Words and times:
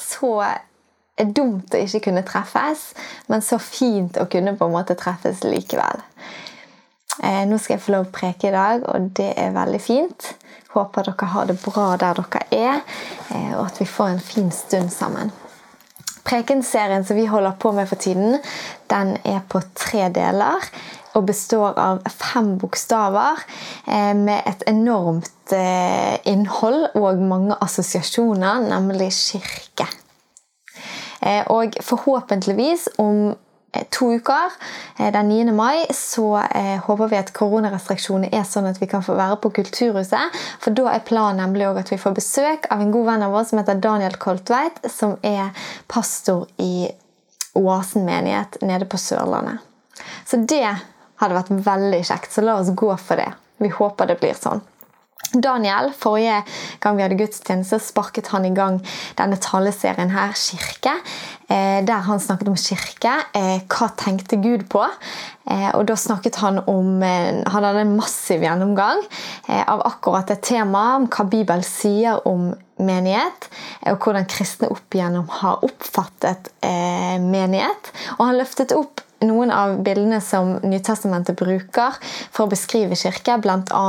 Så 0.00 0.36
dumt 1.16 1.74
å 1.74 1.82
ikke 1.84 2.08
kunne 2.08 2.24
treffes, 2.26 2.88
men 3.30 3.44
så 3.44 3.60
fint 3.62 4.18
å 4.18 4.26
kunne 4.30 4.56
på 4.58 4.66
en 4.66 4.74
måte 4.74 4.96
treffes 4.98 5.44
likevel. 5.46 6.02
Eh, 7.22 7.44
nå 7.46 7.58
skal 7.62 7.76
jeg 7.76 7.84
få 7.84 7.94
lov 7.94 8.08
å 8.08 8.14
preke 8.14 8.48
i 8.48 8.54
dag, 8.54 8.82
og 8.90 9.12
det 9.14 9.30
er 9.38 9.54
veldig 9.54 9.80
fint. 9.82 10.32
Håper 10.74 11.06
dere 11.06 11.30
har 11.30 11.46
det 11.46 11.60
bra 11.62 11.92
der 12.00 12.18
dere 12.18 12.42
er, 12.50 12.82
eh, 13.30 13.52
og 13.54 13.68
at 13.68 13.78
vi 13.78 13.86
får 13.86 14.16
en 14.16 14.24
fin 14.32 14.50
stund 14.50 14.90
sammen. 14.92 15.30
Prekenserien 16.24 17.04
som 17.04 17.16
vi 17.16 17.26
holder 17.28 17.56
på 17.60 17.72
med 17.76 17.88
for 17.88 18.00
tiden, 18.00 18.38
den 18.90 19.16
er 19.24 19.42
på 19.48 19.60
tre 19.76 20.08
deler 20.14 20.64
og 21.14 21.26
består 21.28 21.76
av 21.78 22.00
fem 22.10 22.54
bokstaver 22.58 23.42
eh, 23.86 24.14
med 24.18 24.42
et 24.48 24.64
enormt 24.70 25.54
eh, 25.54 26.16
innhold 26.30 26.88
og 26.98 27.22
mange 27.22 27.56
assosiasjoner, 27.62 28.64
nemlig 28.66 29.12
kirke. 29.14 29.86
Eh, 31.22 31.44
og 31.52 31.76
forhåpentligvis 31.84 32.88
om 32.98 33.34
to 33.94 34.10
uker, 34.14 34.54
den 34.98 35.28
9. 35.28 35.52
mai, 35.56 35.84
så 35.94 36.40
håper 36.86 37.10
vi 37.10 37.18
at 37.18 37.32
koronarestriksjonene 37.36 38.30
er 38.34 38.44
sånn 38.48 38.68
at 38.70 38.80
vi 38.82 38.88
kan 38.90 39.02
få 39.04 39.16
være 39.18 39.40
på 39.42 39.50
Kulturhuset. 39.58 40.38
For 40.62 40.76
da 40.76 40.92
er 40.92 41.06
planen 41.06 41.42
nemlig 41.42 41.66
at 41.70 41.92
vi 41.92 42.00
får 42.00 42.16
besøk 42.18 42.68
av 42.70 42.82
en 42.84 42.92
god 42.94 43.08
venn 43.10 43.26
av 43.26 43.34
oss 43.38 43.52
som 43.52 43.60
heter 43.60 43.80
Daniel 43.82 44.18
Koltveit, 44.20 44.82
som 44.90 45.16
er 45.22 45.50
pastor 45.90 46.46
i 46.62 46.88
Oasen 47.54 48.02
menighet 48.06 48.60
nede 48.66 48.86
på 48.90 48.98
Sørlandet. 48.98 49.62
Så 50.26 50.40
det 50.42 50.66
hadde 51.20 51.36
vært 51.36 51.52
veldig 51.66 52.00
kjekt, 52.04 52.32
så 52.34 52.42
la 52.42 52.56
oss 52.58 52.72
gå 52.74 52.90
for 52.98 53.20
det. 53.20 53.30
Vi 53.62 53.70
håper 53.70 54.10
det 54.10 54.18
blir 54.18 54.34
sånn. 54.34 54.64
Daniel, 55.32 55.90
Forrige 55.98 56.42
gang 56.82 56.98
vi 56.98 57.04
hadde 57.06 57.18
gudstjeneste, 57.18 57.80
sparket 57.82 58.28
han 58.34 58.44
i 58.46 58.52
gang 58.54 58.80
denne 59.18 59.38
taleserien 59.42 60.12
her, 60.14 60.34
Kirke. 60.38 60.98
Der 61.48 62.04
han 62.06 62.20
snakket 62.22 62.48
om 62.48 62.56
kirke. 62.56 63.12
Hva 63.68 63.88
tenkte 64.00 64.38
Gud 64.40 64.64
på? 64.72 64.80
Og 65.76 65.82
da 65.84 65.96
snakket 65.98 66.38
Han 66.40 66.62
om 66.70 67.02
Han 67.02 67.44
hadde 67.52 67.82
en 67.84 67.96
massiv 67.98 68.40
gjennomgang 68.42 69.02
av 69.52 69.82
akkurat 69.84 70.30
det 70.32 70.40
temaet, 70.48 71.02
om 71.02 71.08
hva 71.12 71.26
Bibelen 71.28 71.66
sier 71.66 72.22
om 72.26 72.54
menighet, 72.80 73.50
og 73.92 74.00
hvordan 74.00 74.26
kristne 74.30 74.70
opp 74.72 74.96
igjennom 74.96 75.28
har 75.42 75.60
oppfattet 75.68 76.48
menighet. 76.64 77.92
Og 78.16 78.24
han 78.24 78.40
løftet 78.40 78.72
opp 78.72 79.04
noen 79.28 79.52
av 79.54 79.76
bildene 79.84 80.20
som 80.24 80.56
Nytestamentet 80.64 81.36
bruker 81.38 81.96
for 82.30 82.44
å 82.44 82.50
beskrive 82.52 82.96
kirke, 82.98 83.36
bl.a. 83.42 83.84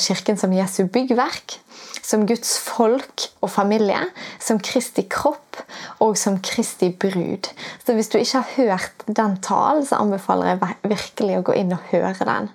kirken 0.00 0.40
som 0.40 0.54
Jesu 0.54 0.84
byggverk, 0.92 1.58
som 2.04 2.26
Guds 2.28 2.56
folk 2.60 3.28
og 3.40 3.52
familie, 3.52 4.00
som 4.42 4.60
Kristi 4.62 5.06
kropp 5.10 5.62
og 6.04 6.18
som 6.20 6.40
Kristi 6.44 6.90
brud. 6.90 7.48
Så 7.84 7.96
Hvis 7.96 8.12
du 8.12 8.18
ikke 8.18 8.42
har 8.42 8.52
hørt 8.58 9.06
den 9.06 9.38
talen, 9.44 9.86
så 9.86 10.02
anbefaler 10.02 10.54
jeg 10.54 10.76
virkelig 10.94 11.38
å 11.38 11.46
gå 11.48 11.56
inn 11.62 11.72
og 11.76 11.88
høre 11.92 12.28
den. 12.28 12.52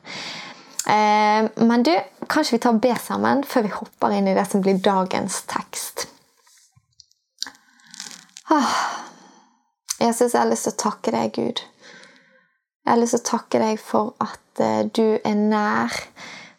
Men 0.90 1.84
du, 1.86 1.92
kanskje 2.30 2.58
vi 2.58 2.62
tar 2.64 2.80
ber 2.82 3.02
sammen 3.02 3.44
før 3.46 3.68
vi 3.68 3.76
hopper 3.76 4.16
inn 4.16 4.30
i 4.30 4.38
det 4.38 4.46
som 4.50 4.64
blir 4.66 4.80
dagens 4.82 5.44
tekst. 5.50 6.08
Jeg 10.00 10.16
syns 10.16 10.34
jeg 10.34 10.40
har 10.42 10.50
lyst 10.50 10.66
til 10.66 10.74
å 10.74 10.82
takke 10.82 11.14
deg, 11.14 11.36
Gud. 11.36 11.62
Jeg 12.90 12.96
har 12.96 13.02
lyst 13.04 13.14
til 13.14 13.22
å 13.22 13.30
takke 13.30 13.60
deg 13.62 13.82
for 13.86 14.16
at 14.18 14.62
du 14.98 15.20
er 15.22 15.36
nær 15.38 15.94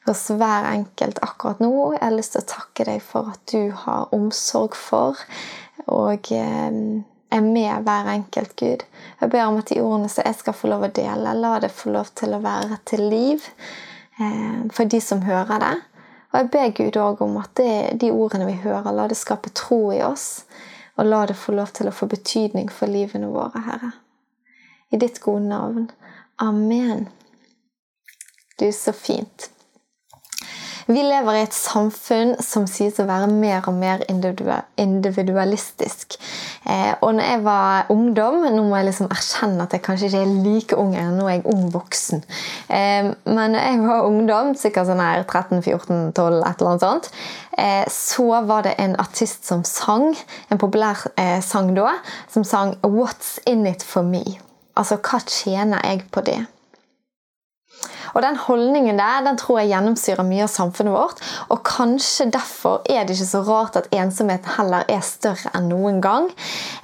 hos 0.07 0.21
hver 0.31 0.69
enkelt 0.71 1.19
akkurat 1.27 1.59
nå. 1.59 1.73
Jeg 1.97 2.05
har 2.05 2.15
lyst 2.15 2.37
til 2.37 2.45
å 2.45 2.51
takke 2.53 2.87
deg 2.87 3.01
for 3.03 3.33
at 3.33 3.41
du 3.51 3.73
har 3.75 4.15
omsorg 4.15 4.77
for 4.79 5.19
og 5.91 6.31
er 6.31 7.43
med 7.43 7.83
hver 7.83 8.13
enkelt, 8.15 8.55
Gud. 8.55 8.85
Jeg 9.19 9.33
ber 9.33 9.49
om 9.49 9.59
at 9.59 9.73
de 9.73 9.81
ordene 9.83 10.11
som 10.13 10.23
jeg 10.23 10.39
skal 10.39 10.55
få 10.55 10.71
lov 10.71 10.87
å 10.87 10.93
dele, 11.01 11.35
la 11.35 11.57
det 11.65 11.73
få 11.75 11.91
lov 11.99 12.13
til 12.15 12.39
å 12.39 12.43
være 12.45 12.79
til 12.87 13.03
liv 13.11 13.49
for 14.71 14.87
de 14.87 15.01
som 15.03 15.27
hører 15.27 15.59
det. 15.65 15.73
Og 16.31 16.39
jeg 16.39 16.51
ber 16.55 16.77
Gud 16.79 17.01
òg 17.03 17.25
om 17.27 17.41
at 17.43 17.57
det, 17.59 17.75
de 17.99 18.13
ordene 18.15 18.47
vi 18.47 18.61
hører, 18.63 18.93
la 18.95 19.09
det 19.11 19.19
skape 19.19 19.51
tro 19.51 19.89
i 19.91 19.99
oss. 20.07 20.45
Og 20.95 21.11
la 21.11 21.25
det 21.27 21.35
få 21.43 21.59
lov 21.59 21.75
til 21.75 21.91
å 21.91 21.97
få 21.97 22.07
betydning 22.07 22.71
for 22.71 22.87
livene 22.87 23.33
våre, 23.35 23.65
Herre. 23.67 23.97
I 24.95 24.99
ditt 24.99 25.19
gode 25.23 25.47
navn. 25.51 25.91
Amen. 26.41 27.09
Du, 28.59 28.73
så 28.73 28.93
fint. 28.93 29.51
Vi 30.91 31.03
lever 31.05 31.37
i 31.37 31.43
et 31.45 31.55
samfunn 31.55 32.33
som 32.43 32.65
sies 32.67 32.97
å 32.99 33.05
være 33.07 33.29
mer 33.31 33.63
og 33.69 33.75
mer 33.79 34.01
individualistisk. 34.11 36.17
Eh, 36.65 36.97
og 36.99 37.15
når 37.15 37.25
jeg 37.29 37.45
var 37.45 37.87
ungdom 37.93 38.41
Nå 38.43 38.63
må 38.67 38.77
jeg 38.79 38.87
liksom 38.89 39.09
erkjenne 39.13 39.63
at 39.65 39.73
jeg 39.77 39.85
kanskje 39.85 40.07
ikke 40.09 40.23
er 40.25 40.43
like 40.47 40.75
ung 40.81 40.93
enn 40.99 41.19
nå 41.21 41.25
er 41.29 41.35
jeg 41.37 41.51
ung 41.53 41.65
voksen. 41.77 42.19
Eh, 42.73 43.05
men 43.29 43.49
når 43.55 43.61
jeg 43.61 43.77
var 43.85 44.09
ungdom, 44.09 44.47
sikkert 44.59 44.87
sånn 44.91 45.05
her 45.05 45.19
13-14-12, 45.29 46.11
et 46.17 46.25
eller 46.25 46.71
annet 46.73 46.89
sånt, 46.89 47.07
eh, 47.61 47.87
så 47.93 48.29
var 48.49 48.61
det 48.67 48.75
en 48.83 48.95
artist 48.99 49.41
som 49.47 49.61
sang, 49.69 50.07
en 50.49 50.59
populær 50.59 50.97
sang 51.45 51.75
da, 51.77 51.91
som 52.33 52.45
sang 52.45 52.77
'What's 52.83 53.39
in 53.47 53.67
it 53.67 53.83
for 53.85 54.03
me'? 54.03 54.50
Altså, 54.77 55.01
hva 55.03 55.21
tjener 55.27 55.83
jeg 55.87 56.07
på 56.13 56.25
det? 56.27 56.41
Og 58.15 58.23
Den 58.23 58.37
holdningen 58.37 58.99
der 58.99 59.23
den 59.25 59.39
tror 59.39 59.61
jeg 59.61 59.71
gjennomsyrer 59.71 60.27
mye 60.27 60.45
av 60.47 60.51
samfunnet 60.53 60.95
vårt. 60.95 61.21
Og 61.55 61.63
kanskje 61.67 62.31
derfor 62.35 62.83
er 62.91 63.07
det 63.07 63.17
ikke 63.17 63.29
så 63.31 63.43
rart 63.47 63.79
at 63.79 63.91
ensomheten 63.95 64.57
heller 64.57 64.89
er 64.91 65.03
større 65.07 65.53
enn 65.57 65.69
noen 65.71 66.01
gang. 66.03 66.27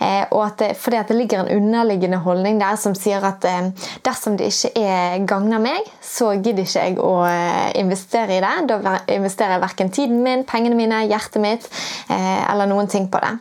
Eh, 0.00 0.24
og 0.30 0.44
at 0.46 0.58
det, 0.62 0.70
fordi 0.80 1.00
at 1.00 1.10
det 1.10 1.18
ligger 1.18 1.42
en 1.42 1.52
underliggende 1.56 2.20
holdning 2.22 2.60
der 2.62 2.78
som 2.80 2.94
sier 2.98 3.24
at 3.26 3.44
eh, 3.48 3.72
dersom 4.06 4.38
det 4.38 4.52
ikke 4.52 4.86
er 4.86 5.26
gagner 5.26 5.62
meg, 5.62 5.90
så 6.02 6.32
gidder 6.36 6.66
ikke 6.66 6.84
jeg 6.84 7.00
å 7.02 7.16
eh, 7.26 7.72
investere 7.82 8.38
i 8.38 8.44
det. 8.44 8.54
Da 8.70 8.98
investerer 9.16 9.56
jeg 9.56 9.66
verken 9.66 9.90
tiden 9.90 10.22
min, 10.26 10.46
pengene 10.46 10.78
mine, 10.78 11.06
hjertet 11.10 11.42
mitt 11.42 11.66
eh, 12.06 12.44
eller 12.46 12.70
noen 12.70 12.90
ting 12.90 13.10
på 13.10 13.22
det. 13.24 13.34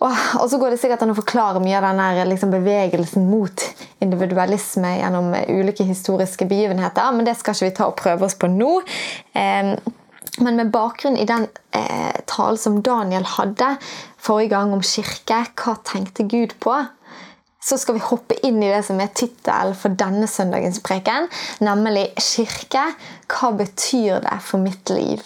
Og, 0.00 0.46
så 0.48 0.56
går 0.56 0.72
det 0.72 0.80
sikkert 0.80 1.02
an 1.04 1.12
å 1.12 1.18
forklare 1.18 1.60
mye 1.60 1.76
av 1.76 1.90
denne 1.90 2.24
liksom, 2.30 2.52
bevegelsen 2.54 3.26
mot 3.28 3.64
individualisme 4.00 4.94
gjennom 4.96 5.34
ulike 5.52 5.84
historiske 5.84 6.48
begivenheter, 6.48 7.10
men 7.12 7.28
det 7.28 7.36
skal 7.36 7.56
ikke 7.56 7.68
vi 7.68 7.74
ta 7.76 7.88
og 7.90 7.98
prøve 8.00 8.24
oss 8.24 8.38
på 8.40 8.48
nå. 8.48 8.78
Eh, 9.36 9.74
men 10.40 10.56
med 10.56 10.70
bakgrunn 10.72 11.18
i 11.20 11.26
den 11.28 11.44
eh, 11.76 12.16
talen 12.30 12.60
som 12.60 12.80
Daniel 12.86 13.26
hadde 13.28 13.74
forrige 14.20 14.54
gang 14.54 14.72
om 14.72 14.84
kirke, 14.84 15.42
hva 15.60 15.76
tenkte 15.84 16.24
Gud 16.24 16.56
på? 16.64 16.78
Så 17.60 17.76
skal 17.76 17.98
vi 17.98 18.06
hoppe 18.06 18.38
inn 18.46 18.62
i 18.64 18.70
det 18.72 18.80
som 18.86 19.00
er 19.04 19.12
tittelen 19.12 19.76
for 19.76 19.92
denne 20.00 20.24
søndagens 20.30 20.80
preken, 20.80 21.28
nemlig 21.60 22.06
kirke. 22.16 22.86
Hva 23.28 23.52
betyr 23.58 24.24
det 24.24 24.40
for 24.46 24.64
mitt 24.64 24.88
liv? 24.96 25.20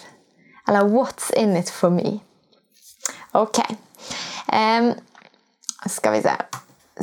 Eller 0.67 0.83
what's 0.91 1.31
in 1.31 1.55
it 1.55 1.71
for 1.71 1.93
me? 1.93 2.19
Ok. 3.31 3.63
Um, 4.51 4.93
skal 5.89 6.17
vi 6.17 6.23
se 6.25 6.35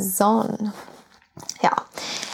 Sånn. 0.03 0.71
Ja. 1.61 1.75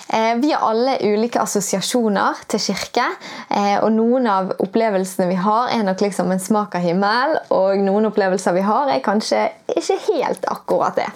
Eh, 0.08 0.34
vi 0.34 0.52
har 0.52 0.62
alle 0.64 0.94
ulike 1.04 1.40
assosiasjoner 1.42 2.38
til 2.48 2.62
kirke. 2.70 3.04
Eh, 3.50 3.76
og 3.82 3.90
noen 3.92 4.28
av 4.30 4.54
opplevelsene 4.64 5.26
vi 5.28 5.36
har, 5.36 5.68
er 5.74 5.82
nok 5.84 6.00
liksom 6.00 6.32
en 6.32 6.40
smak 6.40 6.78
av 6.78 6.86
himmel. 6.86 7.36
Og 7.52 7.82
noen 7.84 8.08
opplevelser 8.08 8.56
vi 8.56 8.64
har, 8.64 8.88
er 8.94 9.04
kanskje 9.04 9.44
ikke 9.74 9.98
helt 10.06 10.48
akkurat 10.48 10.96
det. 10.96 11.08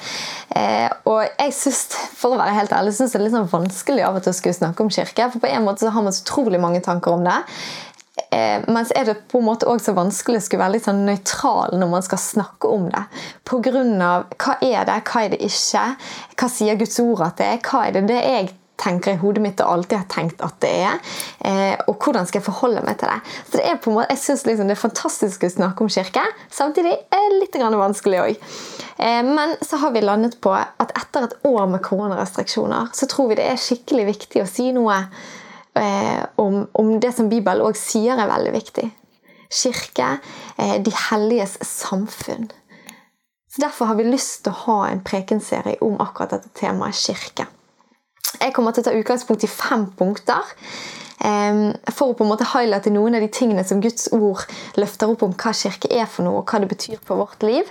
Eh, 0.59 0.91
og 1.09 1.23
jeg 1.25 1.57
synes, 1.57 1.87
for 2.19 2.35
å 2.35 2.43
være 2.43 2.59
helt 2.59 2.75
ærlig, 2.77 2.93
synes 2.99 3.15
det 3.15 3.21
er 3.21 3.25
litt 3.25 3.37
sånn 3.39 3.49
vanskelig 3.55 4.05
av 4.05 4.19
og 4.19 4.27
til 4.27 4.35
å 4.35 4.41
skulle 4.43 4.61
snakke 4.61 4.85
om 4.85 4.93
kirke. 4.93 5.31
For 5.33 5.47
på 5.47 5.55
en 5.55 5.65
måte 5.65 5.87
så 5.87 5.95
har 5.95 6.05
man 6.05 6.13
så 6.13 6.27
utrolig 6.27 6.61
mange 6.61 6.85
tanker 6.85 7.17
om 7.17 7.25
det. 7.25 7.39
Eh, 8.13 8.61
mens 8.69 8.93
er 8.93 9.07
det 9.09 9.15
på 9.33 9.41
en 9.41 9.47
måte 9.47 9.69
også 9.69 9.95
vanskelig 9.97 10.43
å 10.43 10.45
skulle 10.45 10.61
være 10.61 10.77
litt 10.77 10.89
sånn 10.89 11.05
nøytral 11.07 11.79
når 11.81 11.93
man 11.95 12.05
skal 12.05 12.21
snakke 12.21 12.69
om 12.69 12.91
det. 12.93 13.05
Av 13.49 14.27
hva 14.37 14.57
er 14.61 14.89
det, 14.89 14.99
hva 15.09 15.23
er 15.23 15.33
det 15.33 15.41
ikke? 15.47 15.85
Hva 16.37 16.51
sier 16.53 16.81
Guds 16.81 17.01
ord 17.01 17.25
at 17.25 17.41
det 17.41 17.49
er? 17.55 17.63
Hva 17.65 17.87
er 17.87 17.97
det 17.97 18.11
det 18.11 18.21
jeg 18.21 18.53
tenker 18.83 19.15
i 19.15 19.21
hodet 19.21 19.43
mitt 19.45 19.61
og 19.63 19.77
alltid 19.77 19.99
har 20.01 20.09
tenkt 20.11 20.43
at 20.45 20.57
det 20.63 20.71
er. 20.83 21.19
Eh, 21.47 21.75
og 21.87 22.03
hvordan 22.03 22.27
skal 22.29 22.41
jeg 22.41 22.47
forholde 22.49 22.83
meg 22.87 22.99
til 23.01 23.11
det? 23.13 23.19
Så 23.49 23.59
det 23.59 23.67
er 23.69 23.81
på 23.83 23.93
en 23.93 23.99
måte, 23.99 24.11
Jeg 24.13 24.23
syns 24.23 24.47
liksom 24.47 24.71
det 24.71 24.77
er 24.77 24.83
fantastisk 24.83 25.45
å 25.47 25.53
snakke 25.53 25.85
om 25.85 25.93
kirke. 25.93 26.25
Samtidig 26.51 26.93
er 26.93 27.29
det 27.31 27.41
litt 27.41 27.61
vanskelig 27.83 28.23
òg. 28.23 28.49
Eh, 28.99 29.23
men 29.23 29.57
så 29.63 29.79
har 29.83 29.95
vi 29.95 30.03
landet 30.03 30.41
på 30.41 30.53
at 30.53 30.97
etter 30.99 31.29
et 31.29 31.39
år 31.49 31.67
med 31.67 31.83
koronarestriksjoner, 31.83 32.91
så 32.93 33.07
tror 33.07 33.31
vi 33.31 33.39
det 33.41 33.47
er 33.53 33.61
skikkelig 33.61 34.07
viktig 34.07 34.43
å 34.43 34.51
si 34.51 34.73
noe 34.73 34.99
om, 36.37 36.67
om 36.73 36.91
det 37.01 37.15
som 37.17 37.31
Bibelen 37.31 37.65
òg 37.65 37.79
sier 37.79 38.19
er 38.21 38.29
veldig 38.29 38.53
viktig. 38.53 38.89
Kirke, 39.53 40.19
eh, 40.57 40.77
de 40.85 40.93
helliges 41.09 41.59
samfunn. 41.65 42.51
Så 43.53 43.61
Derfor 43.61 43.91
har 43.91 43.95
vi 43.95 44.09
lyst 44.09 44.45
til 44.45 44.53
å 44.53 44.63
ha 44.67 44.79
en 44.89 45.03
prekenserie 45.05 45.81
om 45.85 45.99
akkurat 46.01 46.31
dette 46.37 46.53
temaet 46.57 46.97
kirke. 46.97 47.47
Jeg 48.41 48.55
kommer 48.57 48.73
til 48.73 48.81
å 48.81 48.89
ta 48.89 48.97
utgangspunkt 48.97 49.45
i 49.45 49.51
fem 49.51 49.91
punkter 49.93 50.55
for 51.23 52.09
å 52.09 52.15
på 52.17 52.25
en 52.25 52.31
måte 52.33 52.49
highlighte 52.51 52.91
noen 52.91 53.15
av 53.15 53.23
de 53.23 53.29
tingene 53.31 53.63
som 53.63 53.83
Guds 53.85 54.09
ord 54.17 54.41
løfter 54.81 55.13
opp 55.13 55.23
om 55.23 55.35
hva 55.39 55.53
kirke 55.55 55.91
er 55.93 56.09
for 56.11 56.27
noe, 56.27 56.41
og 56.41 56.49
hva 56.51 56.59
det 56.65 56.71
betyr 56.73 56.99
for 57.05 57.21
vårt 57.21 57.45
liv. 57.47 57.69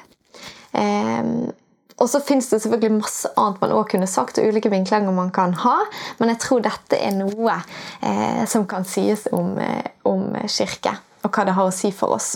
Og 1.99 2.09
så 2.09 2.21
fins 2.23 2.49
det 2.49 2.61
selvfølgelig 2.63 3.01
masse 3.01 3.31
annet 3.37 3.61
man 3.61 3.73
også 3.75 3.91
kunne 3.93 4.09
sagt, 4.09 4.39
og 4.39 4.47
ulike 4.47 4.71
vinklinger 4.71 5.15
man 5.15 5.31
kan 5.35 5.53
ha, 5.63 5.77
men 6.19 6.31
jeg 6.33 6.41
tror 6.45 6.63
dette 6.65 6.97
er 6.97 7.13
noe 7.17 7.57
eh, 8.01 8.43
som 8.49 8.67
kan 8.69 8.87
sies 8.87 9.27
om, 9.35 9.57
eh, 9.61 9.91
om 10.07 10.31
kirke, 10.47 10.95
og 11.21 11.29
hva 11.31 11.45
det 11.47 11.57
har 11.57 11.69
å 11.69 11.75
si 11.75 11.91
for 11.95 12.15
oss. 12.17 12.33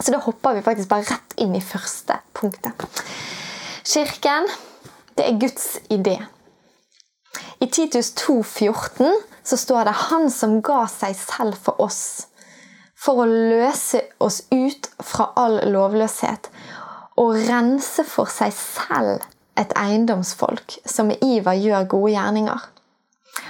Så 0.00 0.12
da 0.14 0.20
hopper 0.24 0.56
vi 0.56 0.64
faktisk 0.64 0.88
bare 0.88 1.08
rett 1.10 1.36
inn 1.42 1.56
i 1.56 1.64
første 1.64 2.16
punktet. 2.36 2.86
Kirken, 3.84 4.48
det 5.18 5.26
er 5.26 5.40
Guds 5.40 5.74
idé. 5.92 6.16
I 7.60 7.68
Titus 7.68 8.14
2,14 8.16 9.12
så 9.44 9.56
står 9.56 9.84
det 9.84 9.92
'Han 9.92 10.30
som 10.30 10.62
ga 10.62 10.86
seg 10.86 11.16
selv 11.16 11.54
for 11.54 11.80
oss', 11.80 12.26
for 12.96 13.22
å 13.22 13.26
løse 13.28 14.00
oss 14.20 14.42
ut 14.52 14.88
fra 15.02 15.32
all 15.36 15.60
lovløshet 15.72 16.48
og 17.20 17.36
rense 17.48 18.04
for 18.08 18.30
seg 18.32 18.54
selv 18.56 19.26
et 19.60 19.72
eiendomsfolk 19.76 20.78
som 20.88 21.10
med 21.10 21.20
iver 21.24 21.58
gjør 21.60 21.90
gode 21.96 22.14
gjerninger. 22.14 22.68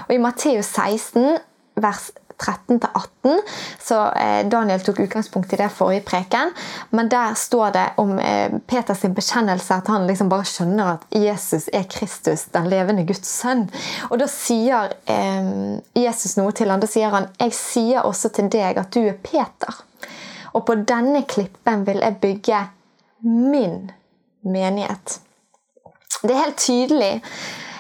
Og 0.09 0.15
I 0.15 0.23
Matteus 0.23 0.73
16, 0.75 1.39
vers 1.81 2.11
13-18. 2.41 3.41
Så 3.83 3.99
eh, 4.17 4.47
Daniel 4.49 4.81
tok 4.81 5.03
utgangspunkt 5.05 5.53
i 5.53 5.59
det 5.61 5.69
forrige 5.77 6.05
preken. 6.09 6.55
Men 6.91 7.11
der 7.13 7.35
står 7.37 7.75
det 7.75 7.85
om 8.01 8.17
eh, 8.19 8.55
Peters 8.67 9.05
bekjennelse 9.05 9.77
at 9.77 9.91
han 9.93 10.09
liksom 10.09 10.33
bare 10.33 10.49
skjønner 10.49 10.95
at 10.95 11.07
Jesus 11.15 11.69
er 11.73 11.85
Kristus, 11.91 12.47
den 12.55 12.71
levende 12.73 13.05
Guds 13.07 13.29
sønn. 13.29 13.67
Og 14.09 14.19
da 14.23 14.29
sier 14.31 14.97
eh, 15.05 15.53
Jesus 16.01 16.39
noe 16.41 16.57
til 16.57 16.73
ham. 16.73 16.81
Da 16.81 16.89
sier 16.91 17.13
han 17.13 17.29
jeg 17.37 17.55
sier 17.57 18.09
også 18.09 18.33
til 18.41 18.51
deg 18.53 18.81
at 18.81 18.93
du 18.97 19.05
er 19.05 19.21
Peter. 19.21 19.85
Og 20.57 20.65
på 20.67 20.81
denne 20.89 21.23
klippen 21.31 21.85
vil 21.87 22.01
jeg 22.03 22.23
bygge 22.25 22.67
min 23.23 23.91
menighet. 24.43 25.21
Det 26.23 26.31
er 26.31 26.45
helt 26.45 26.61
tydelig 26.61 27.13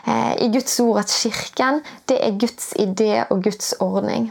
eh, 0.06 0.34
i 0.44 0.50
Guds 0.52 0.80
ord 0.80 1.02
at 1.04 1.12
kirken 1.12 1.80
det 2.08 2.18
er 2.24 2.38
Guds 2.40 2.72
idé 2.78 3.24
og 3.30 3.42
Guds 3.44 3.74
ordning 3.80 4.30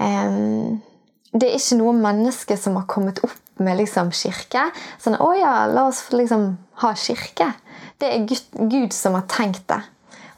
det 0.00 1.46
er 1.46 1.56
ikke 1.58 1.78
noe 1.78 1.94
menneske 1.94 2.56
som 2.58 2.78
har 2.78 2.88
kommet 2.90 3.20
opp 3.26 3.36
med 3.60 3.76
liksom, 3.78 4.10
kirke. 4.10 4.70
Sånn 4.98 5.18
'Å 5.20 5.30
ja, 5.36 5.54
la 5.68 5.86
oss 5.88 6.08
liksom 6.12 6.56
ha 6.82 6.92
kirke'. 6.94 7.52
Det 8.00 8.08
er 8.08 8.26
Gud, 8.26 8.70
Gud 8.70 8.92
som 8.92 9.14
har 9.14 9.28
tenkt 9.28 9.68
det. 9.68 9.82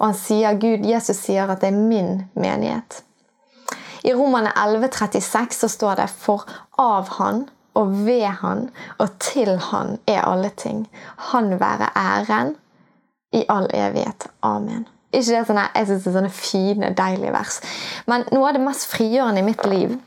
Og 0.00 0.10
han 0.10 0.18
sier, 0.18 0.58
Gud, 0.58 0.84
Jesus 0.84 1.22
sier 1.22 1.48
at 1.48 1.60
det 1.60 1.70
er 1.70 1.78
min 1.78 2.26
menighet. 2.34 3.02
I 4.02 4.12
Romane 4.12 4.50
11,36 4.50 5.54
så 5.54 5.68
står 5.68 5.94
det 5.96 6.10
'For 6.10 6.44
av 6.78 7.08
Han 7.18 7.48
og 7.74 7.92
ved 8.06 8.26
Han 8.42 8.70
og 8.98 9.18
til 9.18 9.58
Han 9.58 9.98
er 10.06 10.22
alle 10.22 10.50
ting'. 10.60 10.86
Han 11.16 11.60
være 11.60 11.88
æren 11.96 12.56
i 13.32 13.44
all 13.48 13.70
evighet. 13.74 14.26
Amen. 14.42 14.86
Ikke 15.12 15.38
det 15.38 15.46
sånne, 15.46 15.68
Jeg 15.74 15.86
syns 15.86 16.04
det 16.04 16.10
er 16.10 16.18
sånne 16.18 16.30
fine, 16.30 16.94
deilige 16.96 17.32
vers. 17.32 17.60
Men 18.06 18.24
noe 18.32 18.48
av 18.48 18.54
det 18.54 18.64
mest 18.64 18.86
frigjørende 18.86 19.40
i 19.40 19.44
mitt 19.44 19.66
liv 19.66 19.98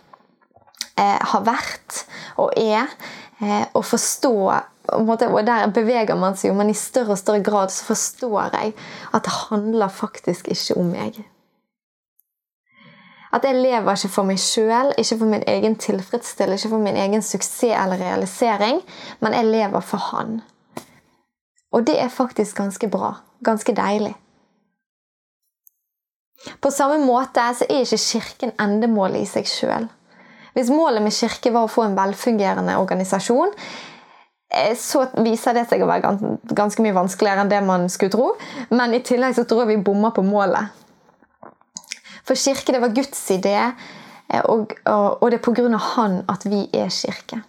eh, 0.97 1.19
har 1.21 1.41
vært 1.45 2.05
og 2.37 2.53
er 2.57 2.87
eh, 3.41 3.65
å 3.73 3.81
forstå 3.81 4.61
og 4.87 5.45
Der 5.45 5.67
beveger 5.73 6.15
man 6.15 6.35
seg 6.37 6.51
jo, 6.51 6.55
men 6.57 6.69
i 6.69 6.73
større 6.77 7.15
og 7.15 7.17
større 7.17 7.41
grad 7.43 7.71
så 7.73 7.87
forstår 7.87 8.53
jeg 8.53 8.73
at 9.13 9.23
det 9.25 9.33
handler 9.49 9.87
faktisk 9.87 10.47
ikke 10.47 10.77
om 10.77 10.91
meg. 10.93 11.23
At 13.35 13.43
jeg 13.43 13.57
lever 13.59 13.97
ikke 13.97 14.13
for 14.13 14.27
meg 14.27 14.39
sjøl, 14.39 14.93
ikke 14.97 15.17
for 15.19 15.27
min 15.27 15.43
egen 15.51 15.75
tilfredsstillelse, 15.75 16.67
ikke 16.67 16.75
for 16.75 16.83
min 16.83 16.99
egen 16.99 17.23
suksess 17.25 17.75
eller 17.75 17.99
realisering, 17.99 18.79
men 19.19 19.33
jeg 19.35 19.49
lever 19.49 19.83
for 19.83 19.97
Han. 20.11 20.37
Og 21.75 21.87
det 21.87 21.97
er 21.99 22.07
faktisk 22.07 22.55
ganske 22.57 22.87
bra. 22.87 23.15
Ganske 23.43 23.75
deilig. 23.75 24.13
På 26.61 26.69
samme 26.71 27.01
måte 27.03 27.43
så 27.57 27.67
er 27.69 27.83
ikke 27.83 27.99
Kirken 27.99 28.55
endemålet 28.61 29.25
i 29.25 29.29
seg 29.29 29.49
sjøl. 29.49 29.89
Hvis 30.55 30.71
målet 30.71 31.03
med 31.03 31.11
kirke 31.11 31.51
var 31.51 31.65
å 31.67 31.71
få 31.71 31.83
en 31.83 31.97
velfungerende 31.97 32.77
organisasjon, 32.79 33.51
eh, 34.53 34.71
så 34.79 35.01
viser 35.19 35.57
det 35.57 35.65
seg 35.67 35.83
å 35.83 35.89
være 35.89 36.13
ganske 36.55 36.85
mye 36.85 36.95
vanskeligere 36.95 37.43
enn 37.43 37.51
det 37.51 37.59
man 37.67 37.89
skulle 37.91 38.13
tro. 38.13 38.29
Men 38.71 38.95
i 38.95 39.01
tillegg 39.03 39.35
så 39.35 39.43
tror 39.43 39.65
jeg 39.65 39.73
vi 39.73 39.83
bommer 39.89 40.15
på 40.15 40.23
målet. 40.23 40.84
For 42.25 42.37
kirke 42.39 42.73
det 42.73 42.81
var 42.81 42.95
Guds 42.95 43.21
idé, 43.31 43.57
og, 44.43 44.73
og, 44.85 45.21
og 45.21 45.31
det 45.31 45.39
er 45.39 45.45
pga. 45.45 45.77
Han 45.95 46.23
at 46.31 46.47
vi 46.49 46.65
er 46.73 46.89
kirke. 46.89 47.43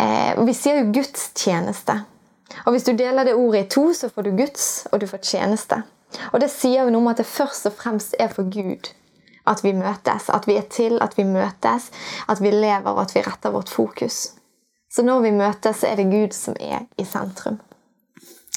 Eh, 0.00 0.36
vi 0.44 0.54
sier 0.54 0.82
jo 0.82 0.92
gudstjeneste. 0.92 2.02
Og 2.66 2.74
hvis 2.74 2.84
du 2.84 2.92
deler 2.92 3.24
det 3.24 3.34
ordet 3.34 3.64
i 3.64 3.70
to, 3.72 3.88
så 3.96 4.10
får 4.12 4.28
du 4.28 4.36
Guds, 4.36 4.86
og 4.92 5.00
du 5.00 5.06
får 5.08 5.24
tjeneste. 5.24 5.82
Og 6.32 6.40
det 6.40 6.52
sier 6.52 6.84
jo 6.84 6.92
noe 6.92 7.02
om 7.02 7.10
at 7.10 7.18
det 7.20 7.26
først 7.26 7.66
og 7.66 7.74
fremst 7.80 8.14
er 8.20 8.28
for 8.32 8.46
Gud 8.52 8.92
at 9.46 9.62
vi 9.64 9.72
møtes. 9.72 10.30
At 10.34 10.46
vi 10.48 10.56
er 10.58 10.66
til, 10.70 10.98
at 11.02 11.16
vi 11.18 11.24
møtes, 11.24 11.90
at 12.28 12.42
vi 12.42 12.50
lever, 12.50 12.90
og 12.90 13.00
at 13.06 13.14
vi 13.14 13.22
retter 13.26 13.54
vårt 13.54 13.70
fokus. 13.70 14.34
Så 14.92 15.02
når 15.02 15.20
vi 15.20 15.30
møtes, 15.30 15.76
så 15.76 15.86
er 15.86 15.96
det 15.96 16.10
Gud 16.10 16.34
som 16.34 16.56
er 16.60 16.86
i 16.98 17.04
sentrum. 17.04 17.60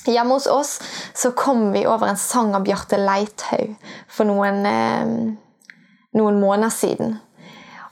Hjemme 0.06 0.38
hos 0.38 0.48
oss 0.48 0.80
så 1.14 1.32
kom 1.38 1.72
vi 1.74 1.86
over 1.88 2.08
en 2.08 2.18
sang 2.18 2.54
av 2.56 2.64
Bjarte 2.66 2.98
Leithaug 2.98 3.76
for 4.08 4.30
noen, 4.30 4.66
eh, 4.66 5.12
noen 6.18 6.40
måneder 6.40 6.74
siden. 6.74 7.18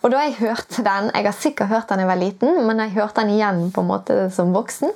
Og 0.04 0.12
da 0.13 0.21
jeg 0.24 0.38
hørte 0.39 0.83
den 0.86 1.09
Jeg 1.13 1.25
har 1.25 1.33
sikkert 1.33 1.68
hørt 1.71 1.89
den 1.89 1.98
da 1.98 2.06
jeg 2.06 2.12
var 2.12 2.21
liten, 2.21 2.68
men 2.68 2.80
jeg 2.80 2.95
hørte 2.95 3.21
den 3.21 3.33
igjen 3.36 3.71
på 3.71 3.81
en 3.81 3.92
måte 3.92 4.19
som 4.31 4.54
voksen, 4.54 4.94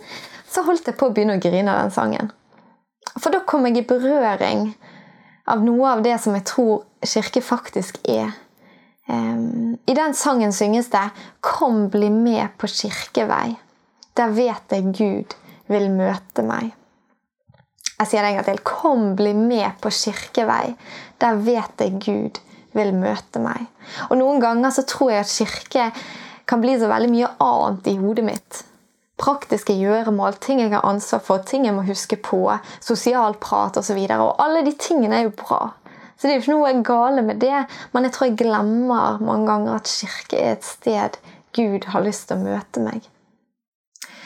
så 0.47 0.63
holdt 0.63 0.87
jeg 0.87 0.97
på 0.97 1.09
å 1.09 1.13
begynne 1.13 1.37
å 1.37 1.41
grine 1.41 1.71
av 1.71 1.83
den 1.83 1.91
sangen. 1.91 2.31
For 3.19 3.31
da 3.31 3.41
kom 3.45 3.65
jeg 3.65 3.77
i 3.77 3.87
berøring 3.87 4.73
av 5.47 5.63
noe 5.63 5.97
av 5.97 6.03
det 6.03 6.17
som 6.21 6.35
jeg 6.37 6.45
tror 6.47 6.83
kirke 7.03 7.41
faktisk 7.43 7.99
er. 8.07 8.31
I 9.11 9.93
den 9.97 10.13
sangen 10.13 10.53
synges 10.53 10.89
det 10.89 11.09
'Kom, 11.41 11.89
bli 11.89 12.09
med 12.09 12.47
på 12.57 12.67
kirkevei'. 12.67 13.57
Der 14.15 14.29
vet 14.29 14.63
jeg 14.69 14.93
Gud 14.93 15.35
vil 15.67 15.89
møte 15.89 16.43
meg. 16.43 16.73
Jeg 18.01 18.09
sier 18.09 18.25
det 18.25 18.31
en 18.31 18.39
gang 18.39 18.47
til. 18.47 18.63
'Kom, 18.65 19.03
bli 19.15 19.33
med 19.37 19.77
på 19.81 19.91
kirkevei'. 19.93 20.73
Der 21.21 21.37
vet 21.37 21.83
jeg 21.83 21.99
Gud 22.01 22.39
vil 22.73 22.95
møte 22.97 23.39
meg. 23.39 23.67
Og 24.09 24.17
Noen 24.17 24.41
ganger 24.41 24.73
så 24.73 24.81
tror 24.87 25.11
jeg 25.11 25.19
at 25.19 25.35
kirke 25.37 25.91
kan 26.49 26.61
bli 26.63 26.79
så 26.79 26.89
veldig 26.89 27.11
mye 27.11 27.29
annet 27.39 27.87
i 27.87 27.97
hodet 28.01 28.25
mitt 28.25 28.63
praktiske 29.21 29.75
gjøremål, 29.77 30.39
ting 30.41 30.63
jeg 30.63 30.73
har 30.73 30.87
ansvar 30.87 31.21
for, 31.21 31.43
ting 31.45 31.67
jeg 31.67 31.75
må 31.77 31.83
huske 31.85 32.17
på, 32.17 32.41
sosialprat 32.81 33.77
osv. 33.77 33.99
Og, 33.99 34.07
så 34.09 34.17
og 34.17 34.41
alle 34.41 34.65
de 34.65 34.73
tingene 34.73 35.19
er 35.19 35.27
jo 35.27 35.35
bra. 35.37 35.61
Så 36.17 36.25
det 36.25 36.33
er 36.33 36.39
jo 36.39 36.41
ikke 36.41 36.55
noe 36.55 36.83
gale 36.85 37.21
med 37.25 37.41
det, 37.41 37.65
men 37.93 38.07
jeg 38.07 38.15
tror 38.15 38.29
jeg 38.29 38.41
glemmer 38.41 39.21
mange 39.21 39.45
ganger 39.49 39.77
at 39.77 39.93
kirke 39.93 40.41
er 40.41 40.57
et 40.57 40.65
sted 40.65 41.21
Gud 41.53 41.85
har 41.93 42.05
lyst 42.05 42.29
til 42.29 42.39
å 42.39 42.45
møte 42.45 42.81
meg. 42.81 43.05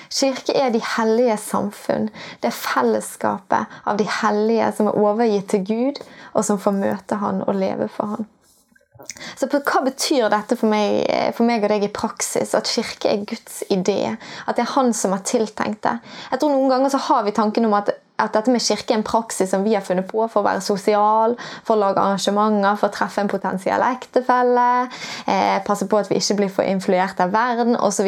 Kirke 0.09 0.55
er 0.57 0.71
de 0.73 0.81
hellige 0.97 1.37
samfunn. 1.41 2.09
Det 2.41 2.51
er 2.51 2.57
fellesskapet 2.57 3.79
av 3.85 3.97
de 3.99 4.07
hellige 4.21 4.71
som 4.77 4.91
er 4.91 5.01
overgitt 5.01 5.49
til 5.53 5.65
Gud, 5.65 6.01
og 6.33 6.45
som 6.45 6.61
får 6.61 6.77
møte 6.77 7.19
Han 7.21 7.43
og 7.45 7.55
leve 7.59 7.89
for 7.91 8.15
Han. 8.15 8.31
Så 9.35 9.47
hva 9.51 9.81
betyr 9.85 10.29
dette 10.31 10.55
for 10.57 10.71
meg, 10.71 11.03
for 11.35 11.47
meg, 11.47 11.63
og 11.65 11.71
deg 11.71 11.85
i 11.85 11.91
praksis? 11.93 12.55
At 12.57 12.69
kirke 12.71 13.11
er 13.11 13.25
Guds 13.27 13.61
idé? 13.69 14.15
At 14.47 14.57
det 14.57 14.65
er 14.65 14.73
Han 14.75 14.93
som 14.97 15.13
har 15.15 15.25
tiltenkt 15.27 15.83
det? 15.85 15.97
Jeg 16.31 16.41
tror 16.41 16.53
Noen 16.55 16.71
ganger 16.71 16.93
så 16.93 17.01
har 17.09 17.25
vi 17.27 17.35
tanken 17.35 17.67
om 17.67 17.75
at, 17.77 17.91
at 18.17 18.31
dette 18.35 18.51
med 18.51 18.63
kirke 18.63 18.93
er 18.93 18.99
en 18.99 19.05
praksis 19.07 19.49
som 19.51 19.63
vi 19.65 19.73
har 19.75 19.83
funnet 19.83 20.07
på 20.07 20.21
for 20.31 20.39
å 20.39 20.45
være 20.45 20.63
sosial, 20.63 21.35
for 21.67 21.75
å 21.75 21.81
lage 21.81 21.99
arrangementer, 21.99 22.77
for 22.79 22.87
å 22.87 22.95
treffe 22.95 23.23
en 23.23 23.31
potensiell 23.31 23.83
ektefelle, 23.83 24.67
eh, 25.27 25.57
passe 25.67 25.87
på 25.91 25.99
at 25.99 26.11
vi 26.11 26.19
ikke 26.21 26.37
blir 26.39 26.53
for 26.53 26.63
influert 26.63 27.19
av 27.19 27.33
verden 27.35 27.75
osv. 27.75 28.07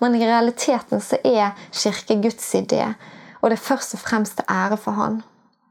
Men 0.00 0.14
i 0.14 0.26
realiteten 0.26 1.02
så 1.02 1.18
er 1.24 1.56
kirke 1.72 2.20
Guds 2.22 2.54
idé, 2.54 2.94
og 3.42 3.50
det 3.50 3.58
er 3.58 3.68
først 3.68 3.94
og 3.94 4.04
fremst 4.04 4.36
til 4.36 4.46
ære 4.48 4.78
for 4.78 4.92
Han. 4.92 5.22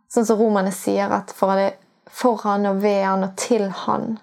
Sånn 0.09 0.25
som 0.25 0.39
romerne 0.39 0.71
sier 0.73 1.11
at 1.13 1.31
for, 1.31 1.55
det, 1.55 1.75
for 2.09 2.41
han 2.43 2.65
og 2.65 2.81
ved 2.81 3.03
han 3.05 3.23
og 3.27 3.35
til 3.37 3.69
han 3.85 4.17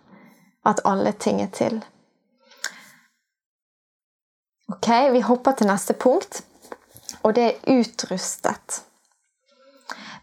at 0.66 0.82
alle 0.84 1.12
ting 1.12 1.40
er 1.40 1.52
til. 1.54 1.78
Ok, 4.68 4.88
Vi 5.12 5.20
hopper 5.22 5.52
til 5.52 5.70
neste 5.70 5.94
punkt, 5.94 6.42
og 7.22 7.36
det 7.36 7.44
er 7.44 7.78
utrustet. 7.78 8.82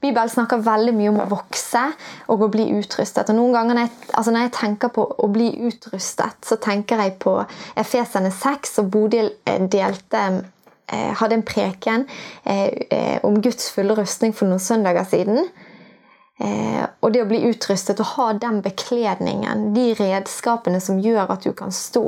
Bibelen 0.03 0.29
snakker 0.29 0.59
veldig 0.59 0.93
mye 0.97 1.11
om 1.13 1.21
å 1.23 1.29
vokse 1.31 1.83
og 2.31 2.41
å 2.43 2.49
bli 2.51 2.65
utrustet. 2.75 3.29
Og 3.31 3.37
noen 3.37 3.53
ganger 3.55 3.77
når 3.77 3.85
jeg, 3.85 4.09
altså 4.19 4.33
når 4.35 4.45
jeg 4.45 4.55
tenker 4.57 4.91
på 4.91 5.05
å 5.07 5.29
bli 5.31 5.47
utrustet, 5.69 6.41
så 6.43 6.57
tenker 6.59 6.99
jeg 6.99 7.15
på 7.23 7.37
Efesene 7.79 8.31
6, 8.35 8.81
og 8.83 8.89
Bodil 8.91 9.31
eh, 9.47 9.61
delte 9.63 10.23
eh, 10.27 11.13
hadde 11.21 11.39
en 11.39 11.45
preken 11.47 12.03
eh, 12.43 13.21
om 13.23 13.39
Guds 13.43 13.71
fulle 13.71 13.95
rustning 13.95 14.35
for 14.35 14.51
noen 14.51 14.63
søndager 14.63 15.07
siden. 15.07 15.47
Og 16.43 17.11
det 17.13 17.21
å 17.21 17.27
bli 17.29 17.37
utrustet 17.45 17.99
og 18.01 18.07
ha 18.17 18.25
den 18.35 18.57
bekledningen, 18.65 19.67
de 19.75 19.93
redskapene 19.95 20.81
som 20.83 20.97
gjør 20.99 21.29
at 21.31 21.45
du 21.45 21.53
kan 21.55 21.71
stå 21.71 22.01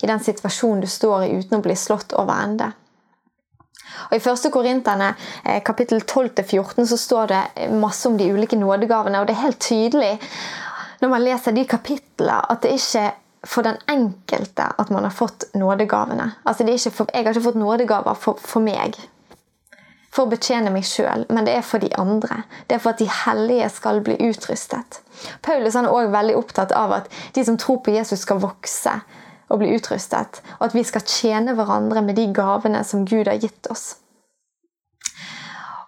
i 0.00 0.08
den 0.08 0.22
situasjonen 0.22 0.84
du 0.84 0.88
står 0.88 1.26
i 1.26 1.32
uten 1.34 1.58
å 1.58 1.64
bli 1.66 1.74
slått 1.76 2.14
over 2.16 2.38
ende. 2.46 2.70
Og 4.10 4.18
I 4.18 4.20
1. 4.22 4.50
Korinterne 4.52 5.14
eh, 5.44 5.62
kapittel 5.64 6.02
12-14 6.02 6.86
så 6.90 7.00
står 7.00 7.32
det 7.32 7.70
masse 7.78 8.08
om 8.08 8.18
de 8.18 8.30
ulike 8.32 8.58
nådegavene. 8.58 9.20
og 9.20 9.26
Det 9.26 9.36
er 9.36 9.46
helt 9.46 9.60
tydelig 9.60 10.18
når 11.02 11.10
man 11.10 11.24
leser 11.24 11.54
de 11.54 11.64
kapitlene, 11.66 12.38
at 12.46 12.62
det 12.62 12.76
ikke 12.76 13.00
er 13.02 13.14
for 13.42 13.66
den 13.66 13.78
enkelte 13.90 14.68
at 14.78 14.90
man 14.90 15.02
har 15.02 15.10
fått 15.10 15.48
nådegavene. 15.58 16.30
Altså 16.46 16.64
for, 16.90 17.06
jeg 17.12 17.24
har 17.24 17.32
ikke 17.32 17.48
fått 17.48 17.58
nådegaver 17.58 18.14
for, 18.14 18.38
for 18.38 18.62
meg, 18.62 18.94
for 20.12 20.26
å 20.26 20.30
betjene 20.30 20.70
meg 20.70 20.86
sjøl, 20.86 21.26
men 21.32 21.48
det 21.48 21.56
er 21.56 21.66
for 21.66 21.82
de 21.82 21.90
andre. 21.98 22.44
Det 22.68 22.76
er 22.76 22.82
for 22.84 22.94
at 22.94 23.02
de 23.02 23.08
hellige 23.10 23.68
skal 23.74 23.98
bli 24.04 24.14
utrustet. 24.28 25.00
Paulus 25.42 25.74
er 25.74 25.88
også 25.88 26.12
veldig 26.14 26.36
opptatt 26.38 26.74
av 26.76 26.94
at 27.00 27.10
de 27.34 27.44
som 27.44 27.58
tror 27.58 27.82
på 27.82 27.96
Jesus, 27.96 28.22
skal 28.22 28.42
vokse 28.42 28.94
og 29.52 29.60
bli 29.60 29.74
utrustet. 29.76 30.40
Og 30.58 30.70
at 30.70 30.76
vi 30.76 30.84
skal 30.88 31.04
tjene 31.04 31.56
hverandre 31.58 32.02
med 32.04 32.16
de 32.16 32.30
gavene 32.34 32.80
som 32.88 33.04
Gud 33.08 33.28
har 33.28 33.40
gitt 33.42 33.68
oss. 33.72 33.92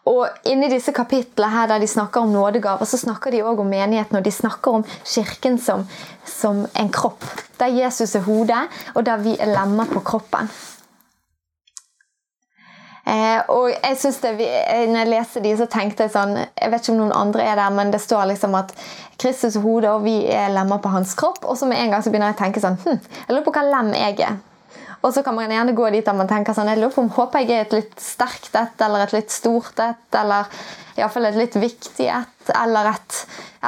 Og 0.04 0.28
inni 0.44 0.68
disse 0.68 0.92
kapitlene 0.92 1.48
her 1.48 1.70
der 1.70 1.80
de 1.80 1.88
snakker 1.88 2.26
om 2.26 2.32
nådegaver, 2.34 2.84
så 2.84 3.00
snakker 3.00 3.32
de 3.32 3.40
òg 3.40 3.62
om 3.62 3.70
menigheten. 3.72 4.18
Og 4.18 4.24
de 4.26 4.32
snakker 4.32 4.80
om 4.80 4.84
kirken 5.00 5.56
som, 5.58 5.86
som 6.28 6.66
en 6.76 6.92
kropp. 6.92 7.24
Der 7.56 7.72
Jesus 7.72 8.14
er 8.14 8.26
hodet, 8.26 8.66
og 8.94 9.06
der 9.06 9.22
vi 9.24 9.36
er 9.40 9.54
lemmer 9.54 9.88
på 9.88 10.04
kroppen. 10.04 10.50
Eh, 13.14 13.40
og 13.52 13.68
jeg 13.70 13.98
synes 14.00 14.20
det, 14.22 14.32
eh, 14.40 14.86
når 14.88 15.02
jeg 15.02 15.10
leste 15.12 15.42
de, 15.44 15.52
så 15.58 15.66
tenkte 15.70 16.06
jeg 16.06 16.14
sånn 16.14 16.32
Jeg 16.38 16.70
vet 16.72 16.82
ikke 16.82 16.94
om 16.94 17.02
noen 17.02 17.14
andre 17.14 17.44
er 17.46 17.60
der, 17.60 17.74
men 17.74 17.92
det 17.92 18.00
står 18.02 18.30
liksom 18.32 18.56
at 18.58 18.72
Kristus 19.20 19.58
hode 19.62 19.92
og 19.92 20.02
vi 20.06 20.16
er 20.32 20.50
lemmer 20.54 20.80
på 20.82 20.90
hans 20.90 21.12
kropp. 21.18 21.44
Og 21.44 21.58
så 21.58 21.68
med 21.70 21.78
en 21.82 21.94
gang 21.94 22.02
så 22.02 22.10
begynner 22.10 22.32
jeg 22.32 22.38
å 22.38 22.42
tenke 22.42 22.64
sånn 22.64 22.80
hm, 22.80 22.98
Jeg 23.20 23.30
lurer 23.30 23.46
på 23.46 23.54
hva 23.54 23.64
lem 23.68 23.92
jeg 23.98 24.18
er. 24.24 24.40
Og 25.04 25.12
så 25.12 25.20
kan 25.20 25.36
man 25.36 25.52
gjerne 25.52 25.76
gå 25.76 25.90
dit 25.92 26.06
der 26.06 26.16
man 26.16 26.30
tenker 26.30 26.56
sånn 26.56 26.70
Jeg 26.72 26.80
lurer 26.80 26.94
på 26.94 27.04
om 27.04 27.12
håper 27.12 27.44
jeg 27.44 27.52
er 27.52 27.66
et 27.66 27.76
litt 27.76 27.94
sterkt 28.00 28.56
et, 28.56 28.74
eller 28.86 29.04
et 29.04 29.14
litt 29.18 29.34
stort 29.34 29.82
et, 29.84 30.06
eller 30.16 30.48
iallfall 30.96 31.28
et 31.28 31.36
litt 31.36 31.58
viktig 31.58 32.06
et, 32.08 32.52
eller 32.54 32.88
et, 32.94 33.18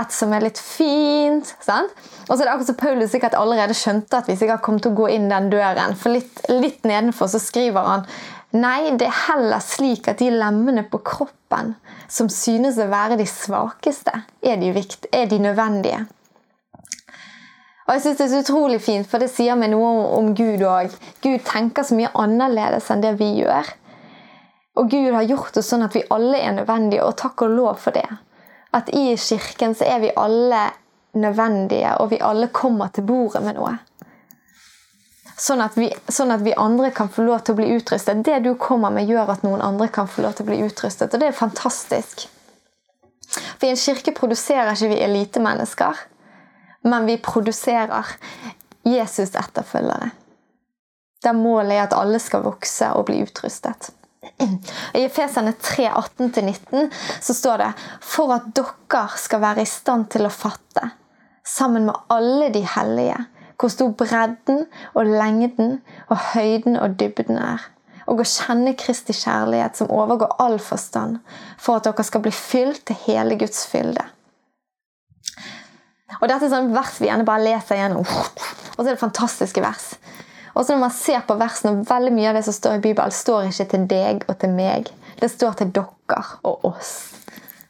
et 0.00 0.14
som 0.14 0.32
er 0.32 0.46
litt 0.46 0.60
fint. 0.62 1.52
sant? 1.60 1.92
Og 2.26 2.32
så 2.32 2.40
er 2.40 2.46
det 2.46 2.52
akkurat 2.54 2.70
som 2.70 2.78
Paulus 2.80 3.12
sikkert 3.12 3.36
allerede 3.38 3.76
skjønte 3.76 4.22
at 4.22 4.30
vi 4.30 4.38
sikkert 4.38 4.64
kom 4.64 4.80
til 4.80 4.94
å 4.94 4.98
gå 4.98 5.10
inn 5.14 5.28
den 5.30 5.50
døren. 5.52 5.94
For 5.98 6.14
litt, 6.14 6.40
litt 6.50 6.86
nedenfor 6.88 7.28
så 7.30 7.42
skriver 7.42 7.86
han 7.86 8.06
Nei, 8.54 8.92
det 8.94 9.08
er 9.08 9.22
heller 9.26 9.62
slik 9.64 10.06
at 10.08 10.20
de 10.22 10.30
lemmene 10.30 10.84
på 10.86 11.00
kroppen 11.04 11.74
som 12.08 12.28
synes 12.30 12.78
å 12.78 12.86
være 12.90 13.18
de 13.18 13.26
svakeste, 13.26 14.12
er 14.40 14.60
de, 14.60 14.70
vikt, 14.76 15.08
er 15.12 15.26
de 15.30 15.40
nødvendige. 15.42 16.04
Og 17.86 17.94
jeg 17.94 18.02
synes 18.02 18.18
Det 18.18 18.24
er 18.24 18.30
så 18.30 18.42
utrolig 18.42 18.80
fint, 18.82 19.06
for 19.06 19.22
det 19.22 19.30
sier 19.30 19.58
meg 19.58 19.70
noe 19.70 19.90
om 20.16 20.32
Gud 20.34 20.62
òg. 20.66 20.94
Gud 21.22 21.44
tenker 21.46 21.86
så 21.86 21.94
mye 21.98 22.10
annerledes 22.18 22.90
enn 22.90 23.02
det 23.04 23.14
vi 23.20 23.28
gjør. 23.42 23.68
Og 24.76 24.90
Gud 24.90 25.12
har 25.14 25.26
gjort 25.26 25.54
det 25.54 25.62
sånn 25.64 25.86
at 25.86 25.94
vi 25.94 26.02
alle 26.10 26.40
er 26.42 26.56
nødvendige, 26.56 27.04
og 27.06 27.16
takk 27.18 27.46
og 27.46 27.54
lov 27.54 27.78
for 27.82 27.94
det. 27.94 28.08
At 28.74 28.90
i 28.90 29.14
kirken 29.16 29.74
så 29.78 29.86
er 29.86 30.02
vi 30.02 30.14
alle 30.18 30.66
nødvendige, 31.16 31.94
og 32.02 32.10
vi 32.10 32.20
alle 32.20 32.50
kommer 32.52 32.90
til 32.92 33.06
bordet 33.08 33.42
med 33.46 33.56
noe. 33.56 33.76
Sånn 35.36 35.60
at, 35.60 35.74
vi, 35.76 35.90
sånn 36.08 36.32
at, 36.32 36.40
vi, 36.40 36.54
andre 36.56 36.88
kan 36.96 37.10
få 37.12 37.26
lov 37.26 37.42
til 37.44 37.52
å 37.52 37.58
bli 37.58 37.68
utrustet. 37.76 38.22
Det 38.24 38.38
du 38.44 38.54
kommer 38.60 38.94
med, 38.94 39.08
gjør 39.10 39.34
at 39.34 39.42
noen 39.44 39.60
andre 39.60 39.90
kan 39.92 40.08
få 40.08 40.24
lov 40.24 40.38
til 40.38 40.46
å 40.46 40.48
bli 40.48 40.62
utrustet. 40.64 41.12
Og 41.12 41.20
det 41.20 41.28
er 41.28 41.36
fantastisk. 41.36 42.24
For 43.28 43.68
i 43.68 43.74
en 43.74 43.80
kirke 43.80 44.14
produserer 44.16 44.72
ikke 44.72 44.94
vi 44.94 45.02
elitemennesker, 45.04 46.00
men 46.88 47.08
vi 47.08 47.18
produserer 47.20 48.16
Jesus-etterfølgere. 48.86 50.10
Der 51.24 51.36
målet 51.36 51.74
er 51.74 51.84
at 51.84 51.96
alle 51.96 52.20
skal 52.22 52.44
vokse 52.46 52.88
og 52.96 53.08
bli 53.10 53.20
utrustet. 53.26 53.90
I 54.40 55.04
Efesene 55.04 55.52
3, 55.60 55.90
18-19 55.90 56.88
så 57.22 57.34
står 57.34 57.60
det 57.62 57.68
For 58.02 58.32
at 58.34 58.48
dere 58.56 59.04
skal 59.20 59.42
være 59.42 59.62
i 59.62 59.70
stand 59.70 60.08
til 60.12 60.26
å 60.26 60.32
fatte, 60.32 60.90
sammen 61.46 61.86
med 61.88 62.08
alle 62.12 62.48
de 62.54 62.64
hellige, 62.66 63.20
hvor 63.56 63.72
stor 63.72 63.92
bredden 63.96 64.66
og 64.94 65.08
lengden 65.08 65.80
og 66.08 66.20
høyden 66.34 66.76
og 66.76 66.98
dybden 67.00 67.38
er. 67.40 67.64
Og 68.06 68.20
å 68.22 68.26
kjenne 68.28 68.76
Kristi 68.78 69.14
kjærlighet 69.16 69.80
som 69.80 69.90
overgår 69.90 70.36
all 70.42 70.60
forstand, 70.62 71.18
for 71.58 71.78
at 71.78 71.88
dere 71.88 72.04
skal 72.06 72.22
bli 72.22 72.34
fylt 72.34 72.84
til 72.86 73.00
hele 73.06 73.38
Guds 73.40 73.64
fylde. 73.66 74.04
Og 76.20 76.28
Dette 76.30 76.46
er 76.46 76.52
sånn 76.52 76.70
vers 76.72 77.00
vi 77.00 77.08
gjerne 77.10 77.26
bare 77.26 77.44
leser 77.44 77.80
gjennom. 77.80 78.06
Og 78.06 78.78
så 78.78 78.86
er 78.86 78.94
det 78.94 79.02
fantastiske 79.02 79.64
vers. 79.64 79.96
Og 80.54 80.64
så 80.64 80.72
når 80.72 80.84
man 80.86 80.94
ser 80.94 81.26
på 81.26 81.36
versene, 81.36 81.84
Veldig 81.84 82.14
mye 82.14 82.30
av 82.30 82.38
det 82.38 82.46
som 82.46 82.56
står 82.56 82.78
i 82.78 82.84
Bibelen, 82.86 83.12
står 83.12 83.50
ikke 83.50 83.68
til 83.74 83.90
deg 83.90 84.24
og 84.28 84.38
til 84.40 84.54
meg. 84.56 84.88
Det 85.20 85.28
står 85.32 85.58
til 85.60 85.74
dere 85.76 86.22
og 86.46 86.64
oss. 86.70 87.15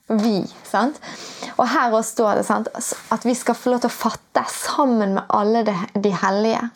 Vi. 0.08 0.44
sant? 0.64 1.00
Og 1.56 1.66
her 1.68 1.94
òg 1.94 2.04
står 2.06 2.38
det 2.38 2.46
sant? 2.46 2.68
at 3.10 3.24
vi 3.26 3.34
skal 3.34 3.56
få 3.58 3.72
lov 3.72 3.82
til 3.82 3.90
å 3.90 3.96
fatte 3.96 4.44
sammen 4.52 5.16
med 5.16 5.24
alle 5.34 5.64
de 5.66 6.12
hellige. 6.22 6.68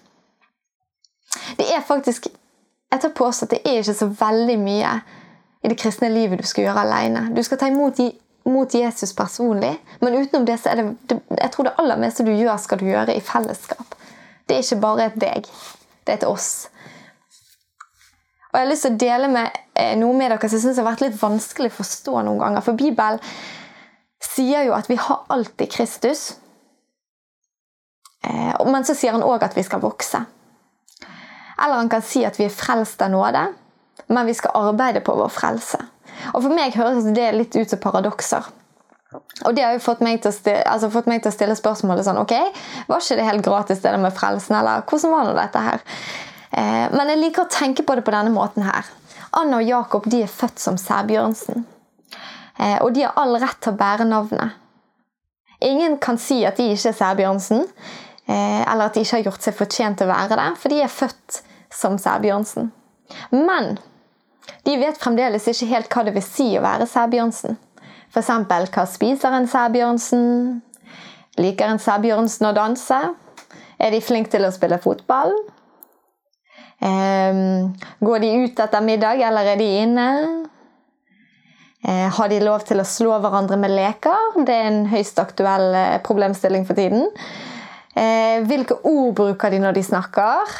Det 1.59 1.69
er 1.75 1.87
faktisk 1.87 2.27
Jeg 2.91 3.01
tar 3.01 3.13
påstå 3.15 3.47
at 3.47 3.51
det 3.51 3.59
er 3.65 3.77
ikke 3.79 3.93
så 3.95 4.07
veldig 4.19 4.57
mye 4.59 4.95
i 5.63 5.69
det 5.71 5.77
kristne 5.79 6.09
livet 6.11 6.41
du 6.41 6.47
skal 6.49 6.65
gjøre 6.65 6.83
alene. 6.83 7.29
Du 7.31 7.39
skal 7.47 7.61
ta 7.61 7.69
imot 7.71 8.01
mot 8.51 8.75
Jesus 8.75 9.13
personlig, 9.15 9.77
men 10.01 10.17
utenom 10.17 10.47
det 10.49 10.57
så 10.59 10.73
er 10.73 10.81
det, 10.81 10.87
det 11.07 11.21
jeg 11.37 11.53
tror 11.55 11.69
det 11.69 11.75
aller 11.79 12.01
meste 12.01 12.25
du 12.27 12.33
gjør, 12.33 12.57
skal 12.59 12.81
du 12.81 12.89
gjøre 12.89 13.15
i 13.15 13.23
fellesskap. 13.23 13.95
Det 14.49 14.57
er 14.57 14.65
ikke 14.65 14.81
bare 14.83 15.07
et 15.07 15.21
deg. 15.21 15.51
Det 16.03 16.15
er 16.15 16.19
et 16.19 16.27
oss. 16.27 16.67
Og 18.50 18.59
Jeg 18.59 18.64
har 18.64 18.71
lyst 18.71 18.87
til 18.87 18.95
å 18.97 19.00
dele 19.00 19.30
med 19.30 19.59
eh, 19.78 19.95
noe 19.99 20.16
med 20.19 20.33
dere 20.33 20.49
som 20.49 20.59
jeg 20.59 20.64
syns 20.64 20.80
har 20.83 20.88
vært 20.88 21.04
litt 21.04 21.19
vanskelig 21.21 21.71
å 21.71 21.78
forstå 21.78 22.23
noen 22.26 22.40
ganger. 22.42 22.64
For 22.66 22.78
Bibelen 22.78 23.23
sier 24.21 24.66
jo 24.66 24.75
at 24.75 24.90
vi 24.90 24.99
har 24.99 25.23
alltid 25.30 25.71
Kristus. 25.71 26.25
Eh, 28.26 28.52
men 28.66 28.87
så 28.87 28.97
sier 28.99 29.14
han 29.14 29.26
òg 29.26 29.47
at 29.47 29.54
vi 29.57 29.64
skal 29.66 29.83
vokse. 29.85 30.25
Eller 31.61 31.78
han 31.78 31.90
kan 31.92 32.02
si 32.02 32.25
at 32.26 32.40
vi 32.40 32.49
er 32.49 32.54
frelst 32.54 33.02
av 33.04 33.12
nåde, 33.12 33.45
men 34.11 34.26
vi 34.26 34.35
skal 34.35 34.57
arbeide 34.71 35.02
på 35.04 35.14
vår 35.14 35.30
frelse. 35.30 35.78
Og 36.33 36.42
For 36.42 36.52
meg 36.52 36.75
høres 36.75 37.07
det 37.14 37.28
litt 37.37 37.57
ut 37.57 37.71
som 37.71 37.80
paradokser. 37.80 38.49
Og 39.47 39.54
det 39.57 39.64
har 39.64 39.75
jo 39.75 39.83
fått 39.83 40.02
meg, 40.07 40.23
stille, 40.23 40.62
altså 40.71 40.90
fått 40.92 41.09
meg 41.11 41.23
til 41.23 41.33
å 41.33 41.35
stille, 41.35 41.57
spørsmålet 41.59 42.07
sånn 42.07 42.21
Ok, 42.21 42.35
var 42.87 43.02
ikke 43.02 43.16
det 43.19 43.26
helt 43.26 43.47
gratis, 43.47 43.80
det 43.83 43.90
der 43.90 44.02
med 44.02 44.14
frelsen? 44.14 44.54
Eller 44.59 44.85
hvordan 44.87 45.14
var 45.14 45.26
nå 45.26 45.33
dette 45.38 45.62
her? 45.64 45.83
Eh, 46.50 46.87
men 46.90 47.12
jeg 47.12 47.21
liker 47.21 47.47
å 47.47 47.52
tenke 47.52 47.85
på 47.87 47.95
det 47.97 48.04
på 48.07 48.14
denne 48.14 48.33
måten 48.35 48.66
her. 48.66 48.88
Anna 49.38 49.61
og 49.61 49.69
Jakob 49.69 50.09
de 50.11 50.25
er 50.25 50.33
født 50.33 50.59
som 50.59 50.78
Sæbjørnsen. 50.80 51.64
Eh, 52.59 52.78
og 52.83 52.92
de 52.95 53.07
har 53.07 53.19
all 53.21 53.37
rett 53.38 53.61
til 53.62 53.73
å 53.73 53.78
bære 53.78 54.09
navnet. 54.09 54.57
Ingen 55.61 55.99
kan 56.00 56.19
si 56.19 56.40
at 56.49 56.57
de 56.57 56.71
ikke 56.73 56.90
er 56.90 56.97
Sæbjørnsen, 56.97 57.66
eh, 58.26 58.62
eller 58.64 58.88
at 58.88 58.97
de 58.97 59.04
ikke 59.04 59.19
har 59.19 59.28
gjort 59.28 59.47
seg 59.47 59.57
fortjent 59.59 60.00
til 60.00 60.09
å 60.09 60.14
være 60.14 60.38
det, 60.40 60.49
for 60.59 60.73
de 60.73 60.80
er 60.83 60.92
født 60.92 61.40
som 61.71 61.99
Sæbjørnsen. 62.00 62.71
Men 63.30 63.78
de 64.66 64.76
vet 64.80 64.99
fremdeles 64.99 65.47
ikke 65.50 65.71
helt 65.71 65.92
hva 65.92 66.04
det 66.07 66.14
vil 66.16 66.26
si 66.26 66.49
å 66.59 66.64
være 66.64 66.88
Sæbjørnsen. 66.90 67.59
F.eks. 68.11 68.30
hva 68.75 68.87
spiser 68.90 69.37
en 69.37 69.47
Sæbjørnsen? 69.47 70.25
Liker 71.38 71.71
en 71.71 71.78
Sæbjørnsen 71.78 72.49
å 72.49 72.57
danse? 72.57 72.99
Er 73.78 73.95
de 73.95 74.02
flinke 74.02 74.33
til 74.33 74.45
å 74.45 74.52
spille 74.52 74.80
fotball? 74.83 75.37
Um, 76.81 77.75
går 78.01 78.23
de 78.23 78.31
ut 78.45 78.61
etter 78.65 78.85
middag, 78.85 79.21
eller 79.29 79.53
er 79.53 79.61
de 79.61 79.69
inne? 79.83 80.09
Eh, 81.83 82.09
har 82.13 82.29
de 82.29 82.41
lov 82.45 82.65
til 82.69 82.81
å 82.81 82.85
slå 82.85 83.15
hverandre 83.23 83.57
med 83.61 83.73
leker? 83.73 84.43
Det 84.45 84.53
er 84.53 84.69
en 84.69 84.83
høyst 84.91 85.21
aktuell 85.23 85.73
eh, 85.73 86.01
problemstilling 86.05 86.67
for 86.69 86.77
tiden. 86.77 87.07
Eh, 87.97 88.43
hvilke 88.45 88.77
ord 88.85 89.15
bruker 89.17 89.55
de 89.55 89.63
når 89.63 89.79
de 89.79 89.87
snakker? 89.89 90.59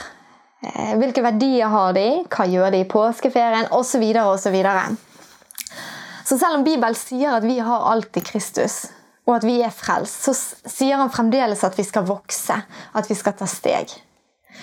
Hvilke 1.01 1.23
verdier 1.25 1.71
har 1.73 1.95
de? 1.97 2.07
Hva 2.29 2.45
gjør 2.45 2.75
de 2.75 2.83
i 2.83 2.89
påskeferien? 2.89 3.71
Osv. 3.73 4.03
osv. 4.21 4.57
Så, 4.61 5.77
Så 6.25 6.37
selv 6.37 6.59
om 6.59 6.65
Bibelen 6.67 6.97
sier 6.97 7.39
at 7.39 7.47
vi 7.49 7.57
har 7.65 7.87
alltid 7.93 8.27
Kristus, 8.29 8.91
og 9.25 9.39
at 9.39 9.47
vi 9.49 9.63
er 9.65 9.73
frelst, 9.73 10.29
så 10.29 10.35
sier 10.69 11.01
han 11.01 11.13
fremdeles 11.13 11.65
at 11.65 11.79
vi 11.81 11.87
skal 11.89 12.05
vokse, 12.05 12.59
at 12.93 13.09
vi 13.09 13.17
skal 13.17 13.39
ta 13.41 13.49
steg. 13.49 13.89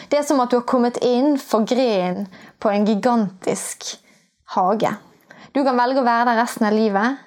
Det 0.09 0.19
er 0.19 0.25
som 0.27 0.41
at 0.43 0.51
du 0.51 0.59
har 0.59 0.67
kommet 0.67 0.99
inn 1.03 1.37
for 1.41 1.65
grenen 1.67 2.27
på 2.59 2.71
en 2.71 2.85
gigantisk 2.87 3.93
hage. 4.55 4.93
Du 5.55 5.63
kan 5.63 5.77
velge 5.79 6.03
å 6.03 6.07
være 6.07 6.29
der 6.29 6.41
resten 6.41 6.67
av 6.69 6.75
livet, 6.75 7.23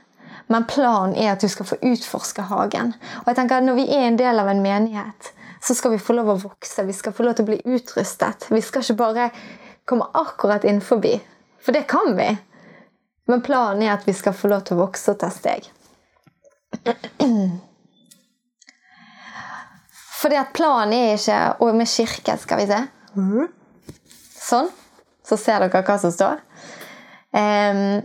men 0.50 0.66
planen 0.70 1.16
er 1.18 1.32
at 1.32 1.42
du 1.42 1.48
skal 1.50 1.68
få 1.68 1.78
utforske 1.92 2.42
hagen. 2.50 2.94
Og 3.22 3.30
jeg 3.30 3.38
tenker 3.38 3.60
at 3.60 3.66
Når 3.66 3.78
vi 3.78 3.86
er 3.94 4.06
en 4.08 4.18
del 4.18 4.38
av 4.42 4.48
en 4.50 4.62
menighet, 4.62 5.32
så 5.62 5.74
skal 5.74 5.94
vi 5.94 6.02
få 6.02 6.16
lov 6.16 6.28
å 6.32 6.40
vokse. 6.42 6.86
Vi 6.86 6.96
skal 6.96 7.12
få 7.12 7.26
lov 7.26 7.36
til 7.36 7.46
å 7.46 7.50
bli 7.52 7.60
utrustet. 7.76 8.48
Vi 8.50 8.60
skal 8.64 8.82
ikke 8.82 8.98
bare 8.98 9.30
komme 9.84 10.08
akkurat 10.14 10.64
innenfor. 10.64 11.04
For 11.60 11.76
det 11.76 11.86
kan 11.90 12.16
vi. 12.16 12.30
Men 13.28 13.42
planen 13.46 13.82
er 13.84 13.94
at 13.94 14.06
vi 14.08 14.14
skal 14.16 14.34
få 14.34 14.50
lov 14.50 14.64
til 14.66 14.78
å 14.78 14.86
vokse 14.86 15.12
og 15.12 15.20
ta 15.20 15.30
steg. 15.30 15.70
Fordi 20.20 20.36
at 20.36 20.52
planen 20.52 20.92
er 20.94 21.14
ikke 21.16 21.40
Og 21.64 21.74
med 21.74 21.88
kirke, 21.88 22.36
skal 22.38 22.60
vi 22.60 22.68
se. 22.70 22.80
Sånn. 24.40 24.70
Så 25.24 25.36
ser 25.38 25.62
dere 25.62 25.82
hva 25.86 25.96
som 26.00 26.12
står. 26.12 26.40
Um, 27.30 28.00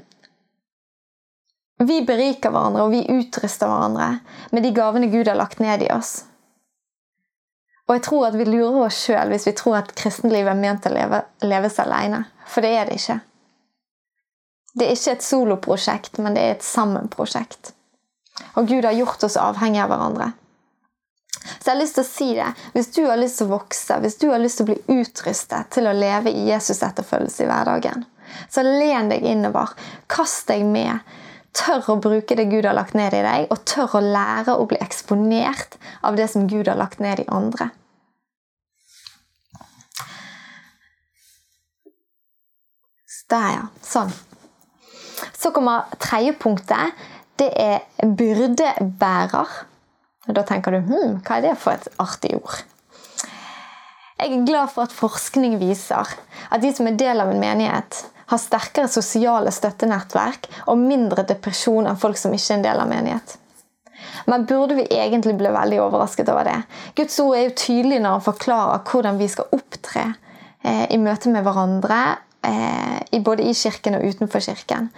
vi 1.84 2.02
beriker 2.06 2.54
hverandre 2.54 2.86
og 2.86 2.94
vi 2.94 3.02
utruster 3.10 3.68
hverandre 3.68 4.20
med 4.54 4.64
de 4.64 4.72
gavene 4.76 5.10
Gud 5.12 5.28
har 5.28 5.40
lagt 5.40 5.60
ned 5.60 5.82
i 5.84 5.90
oss. 5.92 6.24
Og 7.88 7.98
jeg 7.98 8.04
tror 8.06 8.28
at 8.30 8.38
vi 8.38 8.46
lurer 8.48 8.86
oss 8.88 9.00
sjøl 9.06 9.34
hvis 9.34 9.48
vi 9.50 9.56
tror 9.58 9.80
at 9.82 9.92
kristenlivet 9.98 10.54
er 10.54 10.62
ment 10.62 10.86
å 10.88 10.94
leve, 10.94 11.24
leves 11.46 11.80
alene. 11.82 12.24
For 12.48 12.66
det 12.66 12.72
er 12.78 12.88
det 12.90 13.00
ikke. 13.02 13.20
Det 14.76 14.88
er 14.88 14.96
ikke 14.96 15.16
et 15.16 15.26
soloprosjekt, 15.26 16.18
men 16.20 16.36
det 16.36 16.42
er 16.46 16.56
et 16.56 16.66
sammenprosjekt. 16.66 17.74
Og 18.60 18.68
Gud 18.68 18.86
har 18.86 18.96
gjort 18.96 19.24
oss 19.24 19.38
avhengige 19.40 19.86
av 19.86 19.94
hverandre. 19.94 20.32
Så 21.46 21.70
jeg 21.70 21.74
har 21.74 21.82
lyst 21.82 21.98
til 22.00 22.06
å 22.06 22.10
si 22.10 22.30
det. 22.38 22.50
Hvis 22.74 22.92
du 22.96 23.04
har 23.06 23.20
lyst 23.22 23.40
til 23.40 23.50
å 23.50 23.56
vokse, 23.56 24.00
hvis 24.02 24.18
du 24.22 24.28
har 24.32 24.42
lyst 24.42 24.60
til 24.60 24.68
å 24.68 24.72
bli 24.74 25.00
utrustet 25.02 25.72
til 25.76 25.88
å 25.90 25.96
leve 25.96 26.34
i 26.34 26.48
Jesus 26.50 26.84
etterfølgelse 26.86 27.46
i 27.46 27.50
hverdagen, 27.50 28.06
så 28.52 28.66
len 28.66 29.12
deg 29.12 29.26
innover. 29.28 29.76
Kast 30.12 30.50
deg 30.52 30.66
med. 30.68 31.06
Tør 31.56 31.94
å 31.94 32.02
bruke 32.04 32.36
det 32.36 32.50
Gud 32.52 32.66
har 32.68 32.76
lagt 32.76 32.98
ned 32.98 33.16
i 33.16 33.24
deg, 33.24 33.48
og 33.54 33.64
tør 33.70 34.00
å 34.00 34.04
lære 34.04 34.58
å 34.60 34.68
bli 34.68 34.80
eksponert 34.84 35.78
av 36.04 36.18
det 36.20 36.28
som 36.34 36.50
Gud 36.52 36.68
har 36.68 36.80
lagt 36.80 37.00
ned 37.04 37.22
i 37.24 37.30
andre. 37.32 37.70
Der, 43.32 43.52
ja. 43.56 43.62
Sånn. 43.82 44.12
Så 45.34 45.50
kommer 45.56 45.88
tredje 46.02 46.36
punktet. 46.38 46.94
Det 47.40 47.48
er 47.58 47.82
byrdebærer. 48.06 49.56
Da 50.26 50.42
tenker 50.48 50.74
du 50.74 50.80
hm, 50.88 51.20
hva 51.22 51.38
er 51.38 51.46
det 51.46 51.58
for 51.62 51.76
et 51.76 51.88
artig 52.02 52.34
ord? 52.40 52.64
Jeg 54.16 54.32
er 54.32 54.46
glad 54.48 54.72
for 54.72 54.88
at 54.88 54.96
forskning 54.96 55.58
viser 55.62 56.08
at 56.50 56.62
de 56.64 56.72
som 56.74 56.88
er 56.88 56.98
del 56.98 57.22
av 57.22 57.34
en 57.34 57.42
menighet, 57.42 58.06
har 58.26 58.42
sterkere 58.42 58.90
sosiale 58.90 59.52
støttenettverk 59.54 60.48
og 60.72 60.80
mindre 60.82 61.26
depresjon 61.30 61.86
enn 61.86 62.00
folk 62.00 62.18
som 62.18 62.34
ikke 62.34 62.56
er 62.56 62.58
en 62.58 62.64
del 62.66 62.80
av 62.82 62.90
menighet. 62.90 63.36
Men 64.26 64.48
burde 64.50 64.78
vi 64.80 64.88
egentlig 64.90 65.36
bli 65.38 65.52
veldig 65.54 65.82
overrasket 65.84 66.32
over 66.34 66.48
det? 66.48 66.58
Guds 66.98 67.20
ord 67.22 67.36
er 67.38 67.46
jo 67.48 67.58
tydelig 67.60 68.00
når 68.02 68.18
han 68.18 68.26
forklarer 68.26 68.82
hvordan 68.90 69.20
vi 69.22 69.28
skal 69.30 69.52
opptre 69.54 70.08
eh, 70.66 70.88
i 70.90 70.98
møte 71.02 71.30
med 71.34 71.46
hverandre, 71.46 72.00
eh, 72.48 73.22
både 73.22 73.46
i 73.46 73.54
kirken 73.54 74.00
og 74.00 74.08
utenfor 74.10 74.42
kirken. 74.48 74.90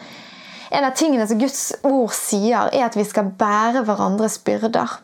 En 0.71 0.87
av 0.87 0.95
tingene 0.99 1.27
som 1.27 1.39
Guds 1.39 1.71
ord 1.87 2.15
sier, 2.15 2.71
er 2.71 2.87
at 2.87 2.95
vi 2.95 3.05
skal 3.07 3.31
bære 3.39 3.83
hverandres 3.87 4.39
byrder. 4.43 4.97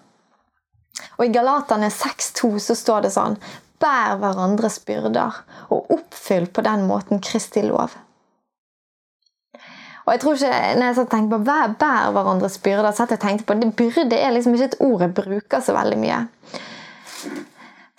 Og 1.18 1.26
I 1.26 1.34
Galatane 1.34 1.90
6,2 1.94 2.56
så 2.62 2.78
står 2.78 3.06
det 3.06 3.14
sånn 3.16 3.38
Bær 3.84 4.16
hverandres 4.22 4.78
byrder, 4.88 5.42
og 5.74 5.92
oppfyll 5.92 6.46
på 6.48 6.64
den 6.64 6.86
måten 6.88 7.20
Kristi 7.24 7.66
lov. 7.66 7.98
Og 10.04 10.12
jeg 10.12 10.20
tror 10.20 10.36
ikke, 10.36 10.60
når 10.80 10.86
jeg 10.86 11.08
tenkte 11.12 11.32
på 11.32 11.44
hver 11.48 11.74
bær 11.80 12.12
hverandres 12.16 12.58
byrder, 12.64 12.92
så 12.92 13.08
jeg 13.10 13.20
tenkte 13.24 13.48
på 13.48 13.56
det 13.60 13.72
Byrde 13.80 14.20
er 14.20 14.34
liksom 14.36 14.56
ikke 14.56 14.72
et 14.72 14.80
ord 14.84 15.04
jeg 15.06 15.16
bruker 15.16 15.64
så 15.64 15.76
veldig 15.76 16.00
mye. 16.00 16.20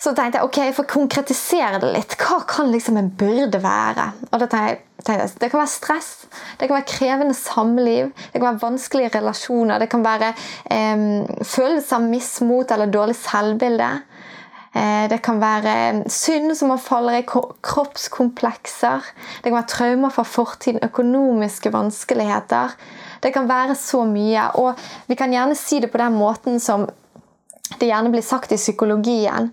Så 0.04 0.12
tenkte 0.12 0.36
jeg 0.36 0.44
ok, 0.44 0.58
for 0.76 0.84
å 0.84 0.92
konkretisere 0.98 1.78
det 1.80 1.94
litt, 1.94 2.14
hva 2.20 2.42
kan 2.48 2.68
liksom 2.68 2.98
en 3.00 3.08
byrde 3.16 3.56
være? 3.64 4.10
Og 4.28 4.42
da 4.42 4.48
tenkte 4.52 5.14
jeg, 5.14 5.30
Det 5.40 5.48
kan 5.48 5.60
være 5.62 5.72
stress, 5.72 6.10
det 6.60 6.68
kan 6.68 6.76
være 6.76 6.88
krevende 6.90 7.36
samliv, 7.36 8.10
det 8.32 8.40
kan 8.40 8.50
være 8.50 8.62
vanskelige 8.62 9.14
relasjoner, 9.16 9.80
det 9.80 9.88
kan 9.92 10.04
være 10.04 10.34
eh, 10.72 11.04
følelse 11.44 11.96
av 11.96 12.04
mismot 12.08 12.72
eller 12.72 12.92
dårlig 12.92 13.16
selvbilde. 13.16 13.88
Eh, 14.74 15.04
det 15.08 15.20
kan 15.24 15.40
være 15.40 16.04
synd 16.12 16.52
som 16.58 16.72
man 16.72 16.82
faller 16.82 17.20
i, 17.20 17.24
kroppskomplekser. 17.24 19.08
Det 19.40 19.48
kan 19.48 19.58
være 19.58 19.72
traumer 19.72 20.12
fra 20.12 20.24
fortiden, 20.28 20.84
økonomiske 20.84 21.72
vanskeligheter. 21.72 22.76
Det 23.24 23.32
kan 23.32 23.48
være 23.48 23.76
så 23.78 24.02
mye. 24.08 24.50
Og 24.60 24.84
vi 25.08 25.16
kan 25.16 25.32
gjerne 25.32 25.56
si 25.56 25.80
det 25.80 25.92
på 25.92 26.02
den 26.02 26.18
måten 26.18 26.60
som 26.60 26.84
det 27.80 27.88
gjerne 27.88 28.12
blir 28.12 28.24
sagt 28.24 28.52
i 28.52 28.60
psykologien. 28.60 29.48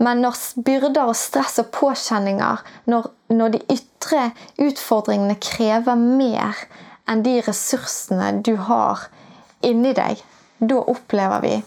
Men 0.00 0.22
når 0.24 0.36
byrder 0.64 1.10
og 1.12 1.16
stress 1.18 1.58
og 1.60 1.68
påkjenninger, 1.76 2.62
når, 2.88 3.10
når 3.28 3.56
de 3.56 3.60
ytre 3.74 4.30
utfordringene 4.60 5.36
krever 5.42 5.98
mer 6.00 6.64
enn 7.10 7.24
de 7.26 7.36
ressursene 7.44 8.32
du 8.46 8.54
har 8.70 9.08
inni 9.66 9.92
deg, 9.96 10.22
da 10.60 10.80
opplever 10.92 11.44
vi 11.44 11.58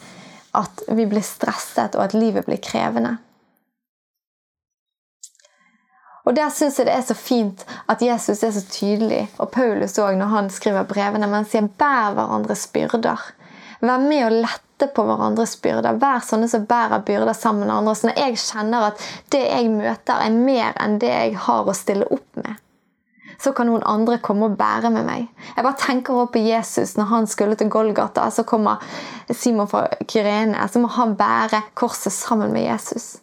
at 0.57 0.83
vi 0.87 1.05
blir 1.09 1.25
stresset, 1.25 1.95
og 1.97 2.07
at 2.07 2.17
livet 2.17 2.45
blir 2.45 2.61
krevende. 2.61 3.17
Og 6.23 6.35
Der 6.35 6.49
syns 6.55 6.77
jeg 6.79 6.87
det 6.87 6.93
er 6.95 7.03
så 7.03 7.15
fint 7.17 7.65
at 7.91 8.01
Jesus 8.01 8.43
er 8.43 8.53
så 8.55 8.61
tydelig, 8.69 9.27
og 9.37 9.51
Paulus 9.51 9.97
òg, 9.99 10.15
når 10.15 10.31
han 10.31 10.49
skriver 10.49 10.87
brevene, 10.87 11.27
men 11.27 11.45
sier 11.45 11.67
'bær 11.67 12.13
hverandres 12.15 12.67
byrder'. 12.73 13.33
Vær 13.83 13.99
med 13.99 14.23
å 14.23 14.35
lette 14.45 14.87
på 14.95 15.03
hverandres 15.03 15.57
byrder. 15.63 15.97
Vær 15.99 16.23
sånne 16.23 16.47
som 16.47 16.63
bærer 16.67 17.03
byrder 17.03 17.35
sammen 17.35 17.67
med 17.67 17.75
andre. 17.75 17.95
Så 17.99 18.07
når 18.07 18.19
jeg 18.21 18.39
kjenner 18.39 18.85
at 18.89 19.07
det 19.35 19.41
jeg 19.43 19.71
møter, 19.73 20.21
er 20.23 20.37
mer 20.37 20.77
enn 20.79 20.99
det 21.01 21.11
jeg 21.11 21.33
har 21.47 21.67
å 21.67 21.75
stille 21.75 22.07
opp 22.07 22.39
med, 22.39 22.61
så 23.43 23.51
kan 23.51 23.67
noen 23.67 23.83
andre 23.89 24.21
komme 24.23 24.47
og 24.47 24.55
bære 24.55 24.87
med 24.93 25.03
meg. 25.07 25.27
Jeg 25.49 25.65
bare 25.65 25.81
tenker 25.81 26.15
også 26.15 26.31
på 26.31 26.45
Jesus 26.45 26.95
når 26.95 27.09
han 27.11 27.27
skulle 27.27 27.59
til 27.59 27.71
Golgata. 27.73 28.29
Så 28.31 28.45
kommer 28.47 28.79
Simon 29.27 29.67
fra 29.67 29.89
Kyrene. 30.07 30.63
Så 30.71 30.79
må 30.79 30.91
han 30.95 31.17
bære 31.19 31.65
korset 31.75 32.15
sammen 32.15 32.55
med 32.55 32.63
Jesus. 32.69 33.17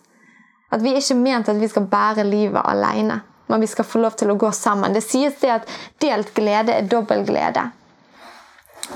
At 0.70 0.84
Vi 0.84 0.92
er 0.92 1.00
ikke 1.00 1.16
ment 1.18 1.48
at 1.48 1.58
vi 1.58 1.68
skal 1.68 1.88
bære 1.88 2.28
livet 2.28 2.60
alene, 2.62 3.22
men 3.48 3.60
vi 3.60 3.66
skal 3.66 3.88
få 3.88 3.98
lov 4.04 4.12
til 4.20 4.30
å 4.30 4.38
gå 4.38 4.52
sammen. 4.54 4.92
Det 4.92 5.02
sies 5.02 5.40
det 5.40 5.50
at 5.56 5.72
delt 6.04 6.34
glede 6.36 6.76
er 6.76 6.86
dobbel 6.86 7.24
glede. 7.26 7.70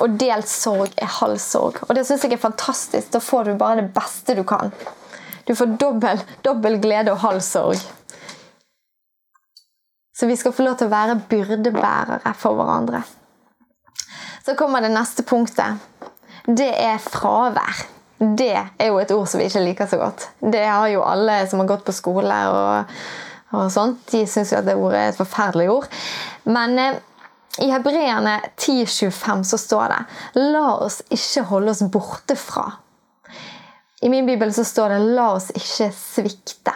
Og 0.02 0.16
delt 0.18 0.48
sorg 0.50 0.94
er 0.98 1.10
halv 1.20 1.38
sorg. 1.42 1.78
Og 1.88 1.94
det 1.94 2.06
syns 2.06 2.24
jeg 2.26 2.34
er 2.34 2.42
fantastisk. 2.42 3.12
Da 3.14 3.20
får 3.22 3.50
du 3.50 3.58
bare 3.60 3.82
det 3.82 3.92
beste 3.94 4.34
du 4.34 4.42
kan. 4.46 4.72
Du 5.46 5.54
får 5.54 5.76
dobbel, 5.80 6.22
dobbel 6.44 6.80
glede 6.82 7.12
og 7.12 7.22
halv 7.22 7.42
sorg. 7.44 7.80
Så 10.14 10.26
vi 10.30 10.36
skal 10.38 10.54
få 10.54 10.64
lov 10.66 10.78
til 10.78 10.88
å 10.88 10.94
være 10.94 11.18
byrdebærere 11.30 12.34
for 12.38 12.56
hverandre. 12.58 13.02
Så 14.44 14.54
kommer 14.58 14.84
det 14.84 14.92
neste 14.94 15.24
punktet. 15.26 15.80
Det 16.46 16.70
er 16.70 17.00
fravær. 17.02 17.86
Det 18.18 18.52
er 18.54 18.88
jo 18.88 19.00
et 19.00 19.10
ord 19.12 19.26
som 19.28 19.40
vi 19.40 19.48
ikke 19.48 19.64
liker 19.64 19.88
så 19.90 19.98
godt. 20.00 20.28
Det 20.40 20.62
har 20.64 20.86
jo 20.92 21.02
alle 21.04 21.40
som 21.50 21.60
har 21.60 21.70
gått 21.72 21.84
på 21.86 21.94
skole 21.96 22.36
og, 22.52 22.92
og 23.56 23.72
sånt. 23.74 24.04
De 24.12 24.22
syns 24.30 24.52
jo 24.52 24.60
at 24.60 24.68
det 24.68 24.76
ordet 24.78 25.00
er 25.00 25.12
et 25.12 25.18
forferdelig 25.18 25.66
ord. 25.72 25.88
Men 26.46 26.78
eh, 26.78 27.00
i 27.62 27.70
Hebreerne 27.70 28.40
10,25 28.56 29.42
så 29.42 29.58
står 29.58 29.92
det 29.92 30.00
La 30.54 30.68
oss 30.82 31.02
ikke 31.14 31.44
holde 31.50 31.70
oss 31.70 31.82
borte 31.86 32.36
fra. 32.36 32.64
I 34.02 34.10
min 34.10 34.26
bibel 34.26 34.50
så 34.54 34.64
står 34.66 34.96
det 34.96 35.14
La 35.14 35.28
oss 35.36 35.52
ikke 35.54 35.92
svikte 35.94 36.74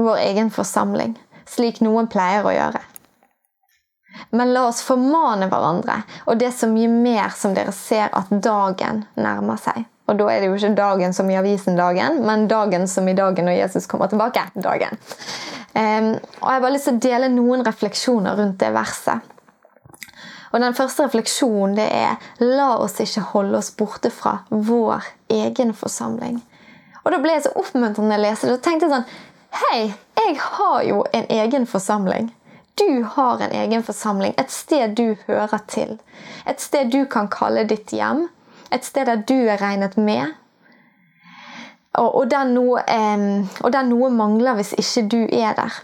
vår 0.00 0.16
egen 0.24 0.48
forsamling, 0.50 1.12
slik 1.46 1.82
noen 1.84 2.08
pleier 2.10 2.46
å 2.48 2.54
gjøre. 2.54 2.80
Men 4.32 4.52
la 4.54 4.64
oss 4.70 4.80
formane 4.84 5.48
hverandre, 5.52 6.00
og 6.26 6.40
det 6.40 6.52
så 6.56 6.68
mye 6.68 6.88
mer 6.88 7.32
som 7.36 7.54
dere 7.56 7.74
ser 7.76 8.08
at 8.16 8.32
dagen 8.32 9.04
nærmer 9.20 9.60
seg. 9.60 9.84
Og 10.10 10.18
da 10.18 10.26
er 10.32 10.42
det 10.42 10.48
jo 10.50 10.56
ikke 10.56 10.74
dagen 10.76 11.14
som 11.14 11.28
i 11.30 11.36
avisen 11.38 11.78
dagen, 11.78 12.22
men 12.26 12.48
dagen 12.50 12.88
som 12.90 13.06
i 13.08 13.16
dagen 13.16 13.46
når 13.46 13.60
Jesus 13.60 13.86
kommer 13.88 14.10
tilbake. 14.10 14.48
dagen. 14.54 14.98
Um, 15.74 16.10
og 16.40 16.48
Jeg 16.48 16.56
har 16.56 16.60
bare 16.60 16.72
lyst 16.72 16.88
til 16.88 16.96
å 16.96 17.04
dele 17.04 17.28
noen 17.32 17.64
refleksjoner 17.64 18.36
rundt 18.36 18.58
det 18.60 18.72
verset. 18.74 19.31
Og 20.52 20.60
Den 20.60 20.74
første 20.76 21.06
refleksjonen 21.06 21.76
det 21.76 21.88
er 21.88 22.20
la 22.40 22.76
oss 22.76 23.00
ikke 23.00 23.24
holde 23.32 23.58
oss 23.58 23.72
borte 23.76 24.10
fra 24.12 24.42
vår 24.50 25.06
egen 25.32 25.72
forsamling. 25.74 26.42
Og 27.04 27.12
Da 27.12 27.18
ble 27.18 27.32
jeg 27.36 27.46
så 27.46 27.54
oppmuntrende 27.56 28.18
å 28.18 28.22
lese 28.22 28.46
det. 28.46 28.54
og 28.54 28.62
tenkte 28.62 28.90
sånn 28.92 29.08
Hei, 29.52 29.92
jeg 30.16 30.36
har 30.40 30.82
jo 30.82 31.04
en 31.12 31.26
egen 31.28 31.66
forsamling. 31.66 32.30
Du 32.80 33.04
har 33.04 33.40
en 33.40 33.52
egen 33.52 33.82
forsamling, 33.82 34.32
et 34.38 34.50
sted 34.50 34.94
du 34.96 35.16
hører 35.26 35.60
til. 35.68 35.98
Et 36.46 36.60
sted 36.60 36.88
du 36.92 37.04
kan 37.04 37.28
kalle 37.28 37.66
ditt 37.68 37.92
hjem. 37.92 38.28
Et 38.72 38.84
sted 38.84 39.06
der 39.06 39.16
du 39.16 39.34
er 39.34 39.60
regnet 39.60 39.96
med. 39.96 40.32
Og, 41.94 42.14
og, 42.14 42.30
der, 42.30 42.44
noe, 42.48 42.80
eh, 42.88 43.44
og 43.60 43.72
der 43.72 43.84
noe 43.84 44.08
mangler 44.10 44.56
hvis 44.56 44.72
ikke 44.72 45.08
du 45.12 45.20
er 45.28 45.52
der. 45.58 45.82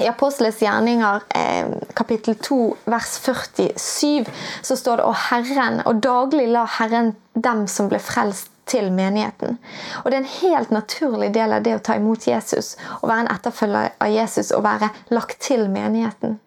I 0.00 0.08
Apostles 0.08 0.62
gjerninger 0.62 1.22
eh, 1.34 1.66
kapittel 1.94 2.34
2 2.34 2.76
vers 2.84 3.18
47 3.22 4.24
så 4.62 4.76
står 4.76 4.96
det 4.96 5.04
og 5.06 5.20
Herren, 5.28 5.82
og 5.86 6.00
daglig 6.02 6.48
la 6.50 6.64
Herren 6.78 7.12
dem 7.34 7.66
som 7.70 7.90
ble 7.92 8.00
frelst 8.02 8.50
til 8.66 8.90
menigheten. 8.92 9.58
Og 10.02 10.10
Det 10.10 10.16
er 10.16 10.22
en 10.22 10.40
helt 10.40 10.70
naturlig 10.74 11.30
del 11.34 11.52
av 11.52 11.62
det 11.62 11.76
å 11.76 11.82
ta 11.84 11.98
imot 12.00 12.26
Jesus, 12.26 12.74
å 13.02 13.06
være 13.06 13.26
en 13.26 13.34
etterfølger 13.36 13.92
av 14.00 14.10
Jesus 14.10 14.50
og 14.56 14.64
være 14.64 14.90
lagt 15.14 15.38
til 15.44 15.68
menigheten. 15.70 16.40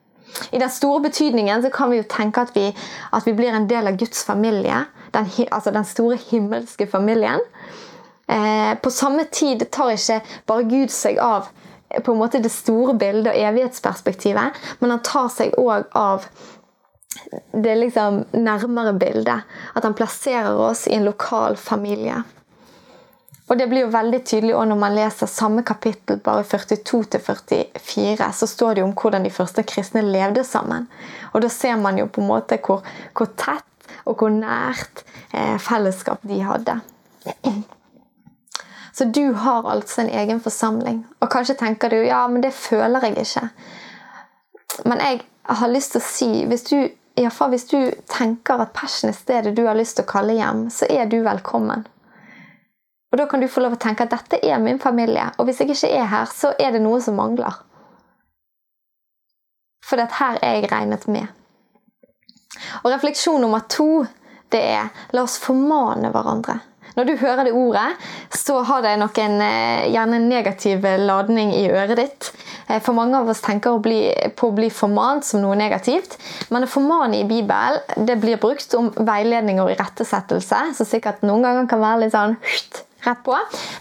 I 0.52 0.60
den 0.60 0.70
store 0.70 1.06
betydningen 1.08 1.64
så 1.64 1.72
kan 1.74 1.92
vi 1.92 2.02
jo 2.02 2.08
tenke 2.10 2.44
at 2.44 2.52
vi, 2.56 2.68
at 3.14 3.26
vi 3.26 3.36
blir 3.38 3.56
en 3.56 3.70
del 3.70 3.88
av 3.88 3.96
Guds 3.98 4.26
familie. 4.28 4.84
Den, 5.14 5.30
altså 5.52 5.72
den 5.72 5.88
store 5.88 6.18
himmelske 6.20 6.90
familien. 6.92 7.40
Eh, 8.28 8.74
på 8.84 8.92
samme 8.92 9.24
tid 9.32 9.64
tar 9.72 9.94
ikke 9.96 10.20
bare 10.50 10.68
Gud 10.68 10.92
seg 10.92 11.22
av 11.24 11.48
på 12.04 12.12
en 12.12 12.20
måte 12.20 12.42
det 12.44 12.52
store 12.52 12.94
bildet 13.00 13.32
og 13.32 13.42
evighetsperspektivet, 13.50 14.62
men 14.80 14.94
han 14.94 15.04
tar 15.06 15.30
seg 15.34 15.56
òg 15.60 15.88
av 15.96 16.28
det 17.52 17.76
liksom 17.76 18.26
nærmere 18.32 18.94
bildet. 18.94 19.46
At 19.74 19.84
han 19.84 19.96
plasserer 19.98 20.58
oss 20.60 20.88
i 20.88 20.96
en 20.98 21.08
lokal 21.08 21.58
familie. 21.58 22.24
Og 23.48 23.58
Det 23.58 23.70
blir 23.72 23.86
jo 23.86 23.94
veldig 23.94 24.20
tydelig 24.28 24.56
også 24.56 24.70
når 24.70 24.80
man 24.82 24.96
leser 24.98 25.30
samme 25.32 25.64
kapittel, 25.64 26.20
bare 26.20 26.44
42-44, 26.44 28.32
så 28.36 28.48
står 28.48 28.74
det 28.74 28.84
jo 28.84 28.90
om 28.90 28.96
hvordan 29.02 29.24
de 29.24 29.32
første 29.32 29.64
kristne 29.64 30.04
levde 30.04 30.44
sammen. 30.44 30.90
Og 31.32 31.42
Da 31.42 31.50
ser 31.50 31.80
man 31.80 31.98
jo 31.98 32.10
på 32.12 32.22
en 32.22 32.28
måte 32.28 32.60
hvor, 32.60 32.84
hvor 33.16 33.32
tett 33.40 33.64
og 34.06 34.20
hvor 34.20 34.32
nært 34.32 35.06
eh, 35.32 35.56
fellesskap 35.64 36.20
de 36.28 36.44
hadde. 36.44 36.80
Så 38.98 39.06
du 39.06 39.34
har 39.34 39.72
altså 39.72 40.02
en 40.02 40.10
egen 40.10 40.40
forsamling. 40.42 41.04
Og 41.22 41.30
kanskje 41.30 41.54
tenker 41.60 41.90
du 41.90 42.00
ja, 42.02 42.24
men 42.28 42.42
det 42.42 42.54
føler 42.58 43.04
jeg 43.06 43.18
ikke. 43.22 43.44
Men 44.90 45.02
jeg 45.04 45.20
har 45.46 45.70
lyst 45.70 45.94
til 45.94 46.02
å 46.02 46.06
si 46.08 46.30
hvis 46.50 46.64
du, 46.72 46.80
fall 47.30 47.52
hvis 47.54 47.68
du 47.70 47.78
tenker 48.10 48.64
at 48.64 48.74
Passion 48.74 49.12
er 49.12 49.18
stedet 49.18 49.54
du 49.54 49.68
har 49.68 49.78
lyst 49.78 50.00
til 50.00 50.08
å 50.08 50.10
kalle 50.10 50.34
hjem, 50.40 50.64
så 50.74 50.90
er 50.90 51.06
du 51.06 51.20
velkommen. 51.28 51.86
Og 53.12 53.20
Da 53.22 53.28
kan 53.30 53.40
du 53.40 53.48
få 53.48 53.62
lov 53.62 53.78
å 53.78 53.82
tenke 53.86 54.08
at 54.08 54.16
dette 54.16 54.40
er 54.42 54.58
min 54.60 54.82
familie, 54.82 55.30
og 55.38 55.46
hvis 55.46 55.62
jeg 55.62 55.76
ikke 55.76 55.92
er 55.94 56.10
her, 56.16 56.26
så 56.34 56.56
er 56.60 56.74
det 56.74 56.82
noe 56.82 56.98
som 57.02 57.16
mangler. 57.22 57.54
For 59.86 60.02
dette 60.02 60.18
her 60.18 60.40
er 60.42 60.58
jeg 60.58 60.72
regnet 60.72 61.06
med. 61.08 61.30
Og 62.82 62.90
Refleksjon 62.92 63.46
nummer 63.46 63.62
to 63.70 64.08
det 64.52 64.64
er 64.74 64.90
la 65.14 65.22
oss 65.22 65.38
formane 65.38 66.10
hverandre. 66.10 66.58
Når 66.98 67.06
du 67.06 67.16
hører 67.22 67.46
det 67.46 67.54
ordet, 67.54 67.92
så 68.48 68.62
har 68.64 68.82
det 68.82 68.96
nok 68.98 69.18
en, 69.18 69.42
eh, 69.42 69.90
gjerne 69.92 70.20
negativ 70.24 70.86
ladning 71.00 71.50
i 71.54 71.66
øret 71.68 71.98
ditt. 72.00 72.32
Eh, 72.68 72.80
for 72.80 72.96
mange 72.96 73.18
av 73.20 73.28
oss 73.30 73.42
tenker 73.44 73.76
på 74.36 74.48
å 74.48 74.56
bli 74.56 74.70
formant 74.72 75.26
som 75.26 75.42
noe 75.44 75.56
negativt. 75.60 76.16
Men 76.50 76.64
å 76.64 76.70
formane 76.72 77.20
i 77.20 77.28
Bibelen 77.28 78.06
det 78.08 78.16
blir 78.22 78.40
brukt 78.40 78.74
om 78.80 78.92
veiledning 78.92 79.60
og 79.60 79.72
irettesettelse, 79.74 80.62
så 80.78 80.88
sikkert 80.88 81.26
noen 81.28 81.44
ganger 81.44 81.68
kan 81.68 81.84
være 81.84 82.06
litt 82.06 82.16
sånn 82.16 82.38
rett 83.06 83.24
på. 83.26 83.36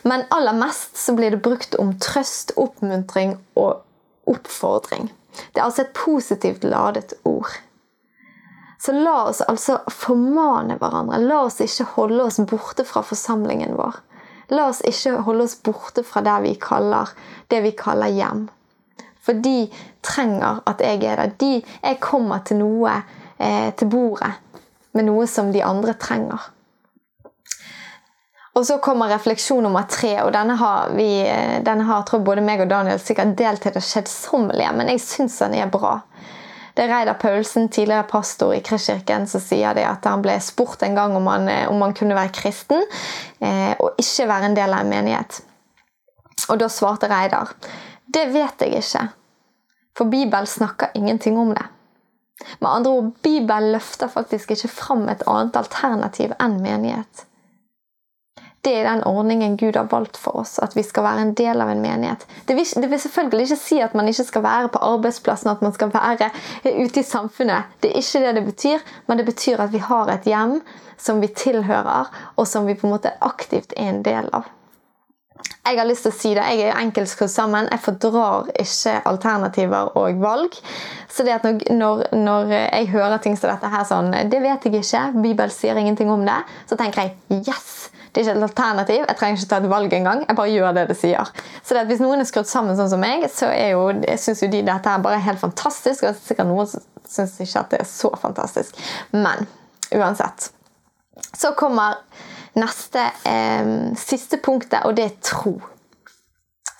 Men 0.05 0.27
aller 0.35 0.59
mest 0.59 0.99
så 0.99 1.15
blir 1.15 1.31
det 1.31 1.43
brukt 1.43 1.79
om 1.79 1.95
trøst, 2.03 2.51
oppmuntring 2.57 3.37
og 3.55 3.85
oppfordring. 4.27 5.11
Det 5.53 5.61
er 5.61 5.69
altså 5.69 5.85
et 5.85 5.95
positivt 5.95 6.67
ladet 6.67 7.15
ord. 7.25 7.55
Så 8.83 8.93
la 8.93 9.29
oss 9.29 9.45
altså 9.47 9.79
formane 9.91 10.77
hverandre. 10.79 11.23
La 11.23 11.45
oss 11.47 11.63
ikke 11.63 11.87
holde 11.95 12.27
oss 12.27 12.43
borte 12.51 12.85
fra 12.85 13.07
forsamlingen 13.07 13.79
vår. 13.79 14.03
La 14.55 14.69
oss 14.71 14.83
ikke 14.87 15.17
holde 15.27 15.47
oss 15.49 15.57
borte 15.65 16.05
fra 16.07 16.39
vi 16.43 16.55
kaller, 16.61 17.11
det 17.49 17.63
vi 17.63 17.73
kaller 17.73 18.13
hjem. 18.15 18.47
For 19.23 19.35
de 19.43 19.67
trenger 20.07 20.61
at 20.67 20.81
jeg 20.81 21.03
er 21.03 21.17
der. 21.17 21.33
De, 21.39 21.63
jeg 21.83 22.01
kommer 22.01 22.45
til 22.47 22.61
noe 22.63 22.93
eh, 23.39 23.73
til 23.75 23.91
bordet 23.91 24.37
med 24.95 25.09
noe 25.09 25.27
som 25.27 25.51
de 25.53 25.65
andre 25.65 25.97
trenger. 25.99 26.53
Og 28.57 28.65
så 28.65 28.79
kommer 28.81 29.11
refleksjon 29.13 29.67
nummer 29.67 29.85
tre, 29.91 30.15
og 30.23 30.31
denne 30.33 30.55
har, 30.57 30.95
vi, 30.97 31.21
eh, 31.21 31.59
denne 31.65 31.85
har 31.85 32.07
tror 32.09 32.23
både 32.25 32.45
meg 32.45 32.63
og 32.65 32.71
Daniel 32.71 33.03
sikkert 33.03 33.35
delt 33.37 33.61
til 33.67 33.75
det 33.75 33.85
kjedsommelige, 33.85 34.73
men 34.79 34.95
jeg 34.95 35.03
syns 35.05 35.37
den 35.43 35.59
er 35.59 35.69
bra. 35.73 35.99
Det 36.77 36.85
er 36.85 36.93
Reidar 36.93 37.17
Paulsen, 37.17 37.71
tidligere 37.73 38.05
pastor 38.11 38.53
i 38.53 38.61
Kristkirken, 38.61 39.25
som 39.27 39.41
sier 39.41 39.73
det 39.77 39.87
at 39.89 40.05
han 40.05 40.21
ble 40.25 40.35
spurt 40.45 40.83
en 40.85 40.97
gang 40.99 41.15
om 41.17 41.29
han, 41.31 41.49
eh, 41.49 41.65
om 41.73 41.81
han 41.81 41.95
kunne 41.97 42.19
være 42.19 42.35
kristen 42.37 42.83
eh, 43.41 43.73
og 43.81 43.97
ikke 43.97 44.29
være 44.29 44.51
en 44.51 44.57
del 44.59 44.77
av 44.77 44.85
en 44.85 44.93
menighet. 44.93 45.41
Og 46.53 46.61
da 46.61 46.69
svarte 46.71 47.09
Reidar 47.11 47.55
det 48.07 48.29
vet 48.33 48.63
jeg 48.63 48.81
ikke, 48.81 49.09
for 49.97 50.09
Bibelen 50.09 50.47
snakker 50.47 50.95
ingenting 50.95 51.39
om 51.41 51.51
det. 51.57 51.65
Med 52.61 52.71
andre 52.71 52.91
ord, 52.91 53.09
Bibelen 53.23 53.73
løfter 53.73 54.09
faktisk 54.13 54.53
ikke 54.55 54.71
fram 54.71 55.09
et 55.09 55.25
annet 55.27 55.57
alternativ 55.59 56.37
enn 56.41 56.61
menighet. 56.63 57.25
Det 58.67 58.73
er 58.75 58.89
den 58.89 59.05
ordningen 59.07 59.55
Gud 59.57 59.77
har 59.79 59.87
valgt 59.91 60.17
for 60.19 60.41
oss, 60.41 60.57
at 60.59 60.73
vi 60.75 60.83
skal 60.83 61.05
være 61.07 61.23
en 61.23 61.35
del 61.39 61.61
av 61.63 61.69
en 61.71 61.83
menighet. 61.85 62.25
Det 62.49 62.57
vil, 62.59 62.67
det 62.83 62.89
vil, 62.91 62.99
selvfølgelig 62.99 63.47
ikke 63.47 63.61
si 63.61 63.79
at 63.85 63.95
man 63.95 64.11
ikke 64.11 64.27
skal 64.27 64.43
være 64.43 64.73
på 64.75 64.81
arbeidsplassen, 64.83 65.53
at 65.53 65.63
man 65.63 65.75
skal 65.77 65.93
være 65.95 66.33
ute 66.65 67.01
i 67.01 67.07
samfunnet. 67.07 67.71
Det 67.79 67.93
er 67.93 68.03
ikke 68.03 68.25
det 68.25 68.35
det 68.41 68.45
betyr, 68.49 68.83
men 69.07 69.23
det 69.23 69.29
betyr 69.29 69.63
at 69.63 69.73
vi 69.73 69.85
har 69.87 70.11
et 70.11 70.27
hjem 70.27 70.59
som 70.99 71.23
vi 71.23 71.31
tilhører, 71.31 72.11
og 72.35 72.51
som 72.51 72.67
vi 72.67 72.75
på 72.75 72.89
en 72.89 72.97
måte 72.97 73.15
aktivt 73.23 73.77
er 73.77 73.93
en 73.93 74.03
del 74.03 74.35
av. 74.35 74.51
Jeg 75.67 75.79
har 75.79 75.87
lyst 75.87 76.07
til 76.07 76.11
å 76.11 76.17
si 76.17 76.35
det, 76.35 76.43
jeg 76.59 76.67
er 76.67 76.79
enkeltskrudd 76.79 77.31
sammen. 77.31 77.67
Jeg 77.71 77.83
fordrar 77.83 78.51
ikke 78.55 79.01
alternativer 79.07 79.95
og 79.99 80.23
valg. 80.23 80.59
Så 81.11 81.27
det 81.27 81.39
at 81.39 81.47
når, 81.71 82.09
når, 82.15 82.55
jeg 82.55 82.91
hører 82.91 83.19
ting 83.23 83.39
som 83.39 83.51
dette 83.51 83.71
her 83.71 83.87
sånn 83.87 84.15
Det 84.31 84.43
vet 84.43 84.67
jeg 84.67 84.83
ikke. 84.83 85.03
Bibelen 85.19 85.55
sier 85.55 85.79
ingenting 85.79 86.11
om 86.11 86.23
det. 86.27 86.39
Så 86.71 86.79
tenker 86.79 87.07
jeg 87.07 87.47
yes! 87.47 87.93
Det 88.17 88.23
er 88.23 88.31
ikke 88.31 88.39
et 88.39 88.45
alternativ. 88.47 89.03
Jeg 89.05 89.17
trenger 89.21 89.43
ikke 89.43 89.49
ta 89.51 89.57
et 89.61 89.69
valg 89.69 89.93
engang. 89.93 90.23
Jeg 90.25 90.37
bare 90.39 90.49
gjør 90.49 90.71
det 90.73 90.85
det 90.89 90.95
sier. 90.97 91.33
Så 91.61 91.75
det 91.77 91.83
Hvis 91.91 92.01
noen 92.01 92.23
er 92.23 92.29
skrudd 92.29 92.49
sammen 92.49 92.79
sånn 92.79 92.89
som 92.89 93.03
meg, 93.05 93.27
så 93.29 93.51
er 93.53 93.75
jo, 93.75 93.91
syns 94.17 94.41
jo 94.41 94.49
de 94.49 94.63
dette 94.65 94.89
her 94.89 95.03
bare 95.05 95.19
er 95.19 95.27
helt 95.27 95.43
fantastisk. 95.43 96.07
Og 96.09 96.17
sikkert 96.25 96.49
noen 96.49 96.71
syns 97.05 97.35
ikke 97.45 97.61
at 97.61 97.75
det 97.75 97.83
er 97.83 97.91
så 97.91 98.09
fantastisk. 98.17 98.81
Men 99.13 99.45
uansett. 99.93 100.49
Så 101.37 101.53
kommer 101.61 102.01
neste 102.57 103.05
eh, 103.29 103.69
siste 104.01 104.41
punktet, 104.41 104.81
og 104.89 104.97
det 104.97 105.11
er 105.11 105.21
tro. 105.21 105.59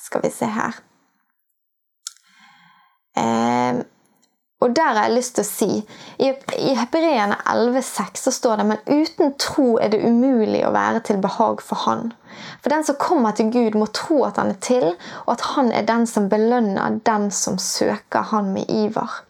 Skal 0.07 0.25
vi 0.25 0.33
se 0.33 0.49
her. 0.57 0.81
Eh, 3.21 3.85
og 4.65 4.73
der 4.77 4.95
har 4.97 5.05
jeg 5.05 5.17
lyst 5.19 5.35
til 5.37 5.45
å 5.45 5.49
si 5.49 5.67
I, 6.25 6.31
i 6.57 6.73
Hebreerne 6.79 7.37
11,6 7.45 8.23
så 8.25 8.33
står 8.33 8.61
det 8.61 8.65
men 8.71 8.87
uten 8.89 9.35
tro 9.41 9.75
er 9.83 9.93
det 9.93 10.01
umulig 10.01 10.63
å 10.65 10.73
være 10.73 11.03
til 11.05 11.21
behag 11.21 11.61
for 11.65 11.85
Han. 11.85 12.15
For 12.65 12.73
den 12.73 12.85
som 12.85 12.97
kommer 13.01 13.37
til 13.37 13.51
Gud, 13.53 13.77
må 13.77 13.87
tro 13.93 14.23
at 14.27 14.41
han 14.41 14.53
er 14.53 14.59
til, 14.65 14.89
og 15.25 15.31
at 15.37 15.45
han 15.55 15.71
er 15.73 15.87
den 15.89 16.05
som 16.09 16.29
belønner 16.33 16.99
den 17.05 17.31
som 17.33 17.57
søker 17.61 18.27
han 18.33 18.51
med 18.53 18.69
iver. 18.73 19.21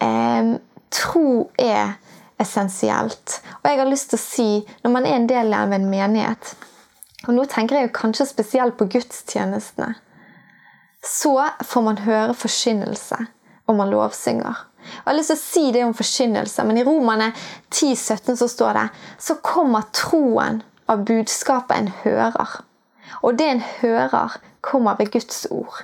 Eh, 0.00 0.54
tro 0.92 1.50
er 1.60 1.96
essensielt. 2.40 3.40
Og 3.60 3.68
jeg 3.70 3.80
har 3.80 3.90
lyst 3.90 4.12
til 4.12 4.20
å 4.20 4.24
si, 4.24 4.48
når 4.84 4.96
man 4.96 5.08
er 5.08 5.18
en 5.18 5.28
del 5.30 5.52
av 5.56 5.72
en 5.72 5.88
menighet 5.88 6.54
Og 7.22 7.36
nå 7.36 7.44
tenker 7.46 7.78
jeg 7.78 7.92
kanskje 7.94 8.26
spesielt 8.26 8.74
på 8.78 8.88
gudstjenestene 8.90 9.92
så 11.04 11.34
får 11.64 11.82
man 11.82 11.98
høre 11.98 12.34
forkynnelse, 12.34 13.18
og 13.66 13.76
man 13.76 13.90
lovsynger. 13.90 14.66
Jeg 14.82 15.06
har 15.06 15.16
lyst 15.16 15.30
til 15.30 15.38
å 15.38 15.42
si 15.42 15.64
det 15.74 15.84
om 15.86 15.94
forkynnelse, 15.94 16.64
men 16.66 16.78
i 16.78 16.84
Romane 16.86 17.30
10-17 17.70 18.36
så 18.38 18.48
står 18.50 18.78
det 18.78 18.86
så 19.22 19.38
kommer 19.42 19.86
troen 19.94 20.62
av 20.90 21.04
budskapet 21.06 21.76
en 21.76 21.90
hører. 22.02 22.58
Og 23.22 23.38
det 23.38 23.48
en 23.48 23.64
hører, 23.80 24.38
kommer 24.62 24.98
ved 24.98 25.12
Guds 25.14 25.46
ord. 25.50 25.82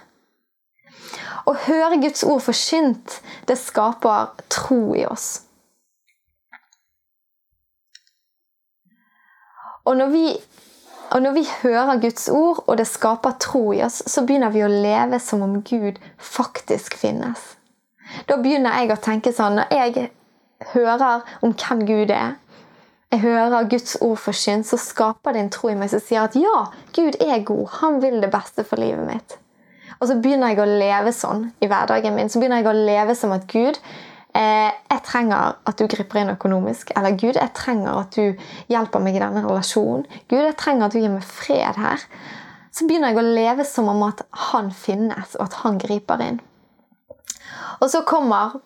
Å 1.46 1.54
høre 1.66 2.00
Guds 2.02 2.24
ord 2.26 2.42
forkynt, 2.44 3.20
det 3.48 3.59
skaper 3.59 4.35
tro 4.52 4.94
i 4.98 5.07
oss. 5.09 5.44
Og 9.88 9.96
når 9.96 10.11
vi 10.12 10.24
og 11.11 11.23
når 11.25 11.37
vi 11.37 11.44
hører 11.62 12.01
Guds 12.03 12.29
ord, 12.29 12.64
og 12.66 12.79
det 12.79 12.87
skaper 12.88 13.37
tro 13.40 13.62
i 13.73 13.83
oss, 13.85 14.03
så 14.07 14.25
begynner 14.27 14.53
vi 14.55 14.64
å 14.64 14.73
leve 14.73 15.21
som 15.23 15.42
om 15.47 15.61
Gud 15.66 16.01
faktisk 16.16 16.99
finnes. 17.01 17.55
Da 18.29 18.38
begynner 18.40 18.77
jeg 18.81 18.94
å 18.94 19.03
tenke 19.05 19.35
sånn 19.37 19.59
Når 19.59 19.73
jeg 19.75 20.07
hører 20.73 21.27
om 21.44 21.53
hvem 21.53 21.83
Gud 21.88 22.12
er, 22.14 22.38
jeg 23.12 23.23
hører 23.23 23.68
Guds 23.73 23.97
ord 24.05 24.18
forsynt, 24.21 24.66
så 24.68 24.77
skaper 24.81 25.33
det 25.33 25.42
en 25.42 25.53
tro 25.53 25.71
i 25.73 25.77
meg 25.79 25.88
som 25.92 26.03
sier 26.05 26.27
at 26.27 26.37
ja, 26.37 26.66
Gud 26.97 27.16
er 27.25 27.44
god. 27.47 27.64
Han 27.81 28.03
vil 28.03 28.18
det 28.21 28.29
beste 28.33 28.64
for 28.68 28.81
livet 28.81 29.07
mitt. 29.09 29.38
Og 29.99 30.11
så 30.11 30.18
begynner 30.21 30.53
jeg 30.53 30.61
å 30.61 30.68
leve 30.68 31.12
sånn 31.16 31.49
i 31.64 31.71
hverdagen 31.71 32.14
min. 32.14 32.29
Så 32.29 32.40
begynner 32.40 32.61
jeg 32.61 32.68
å 32.68 32.77
leve 32.77 33.16
som 33.16 33.33
at 33.35 33.49
Gud, 33.51 33.81
jeg 34.38 35.03
trenger 35.07 35.57
at 35.66 35.81
du 35.81 35.88
griper 35.90 36.20
inn 36.20 36.33
økonomisk. 36.33 36.92
Eller 36.98 37.16
Gud, 37.18 37.35
jeg 37.35 37.55
trenger 37.57 38.03
at 38.05 38.14
du 38.14 38.38
hjelper 38.70 39.03
meg 39.03 39.18
i 39.18 39.22
denne 39.22 39.42
relasjonen. 39.46 40.07
Gud, 40.31 40.44
jeg 40.44 40.59
trenger 40.61 40.87
at 40.87 40.94
du 40.94 41.01
gir 41.01 41.12
meg 41.12 41.27
fred 41.27 41.81
her. 41.81 42.05
Så 42.70 42.87
begynner 42.87 43.11
jeg 43.11 43.18
å 43.18 43.27
leve 43.27 43.66
som 43.66 43.88
om 43.90 44.05
at 44.07 44.22
han 44.53 44.70
finnes, 44.70 45.35
og 45.38 45.48
at 45.48 45.61
han 45.64 45.81
griper 45.83 46.22
inn. 46.22 46.40
Og 47.83 47.90
så 47.90 48.05
kommer 48.07 48.59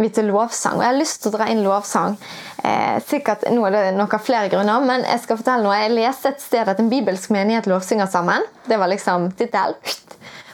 vi 0.00 0.08
til 0.14 0.30
lovsang. 0.30 0.78
Og 0.78 0.84
jeg 0.84 0.92
har 0.92 0.98
lyst 0.98 1.22
til 1.22 1.32
å 1.32 1.36
dra 1.36 1.48
inn 1.52 1.62
lovsang. 1.64 2.16
Eh, 2.64 2.96
sikkert 3.04 3.46
Nå 3.52 3.64
er 3.68 3.76
det 3.76 3.82
noe 3.96 4.08
av 4.08 4.24
flere 4.24 4.50
grunner, 4.52 4.84
men 4.86 5.04
jeg 5.08 5.24
skal 5.24 5.40
fortelle 5.40 5.66
noe. 5.66 5.76
Jeg 5.82 5.96
leste 5.96 6.32
et 6.32 6.44
sted 6.44 6.68
at 6.70 6.80
en 6.80 6.92
bibelsk 6.92 7.32
menighet 7.34 7.68
lovsynger 7.70 8.08
sammen. 8.10 8.46
Det 8.68 8.78
var 8.80 8.92
liksom 8.92 9.30
tittelen. 9.36 9.76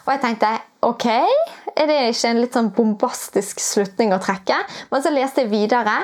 Og 0.07 0.13
jeg 0.15 0.23
tenkte 0.23 0.53
ok, 0.87 1.07
er 1.77 1.91
det 1.91 1.99
ikke 2.13 2.31
en 2.31 2.41
litt 2.41 2.57
sånn 2.57 2.73
bombastisk 2.77 3.61
slutning 3.63 4.15
å 4.15 4.23
trekke? 4.23 4.59
Men 4.93 5.05
så 5.05 5.13
leste 5.13 5.45
jeg 5.45 5.53
videre 5.53 5.99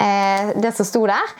eh, 0.00 0.54
det 0.56 0.72
som 0.76 0.88
sto 0.88 1.04
der. 1.10 1.36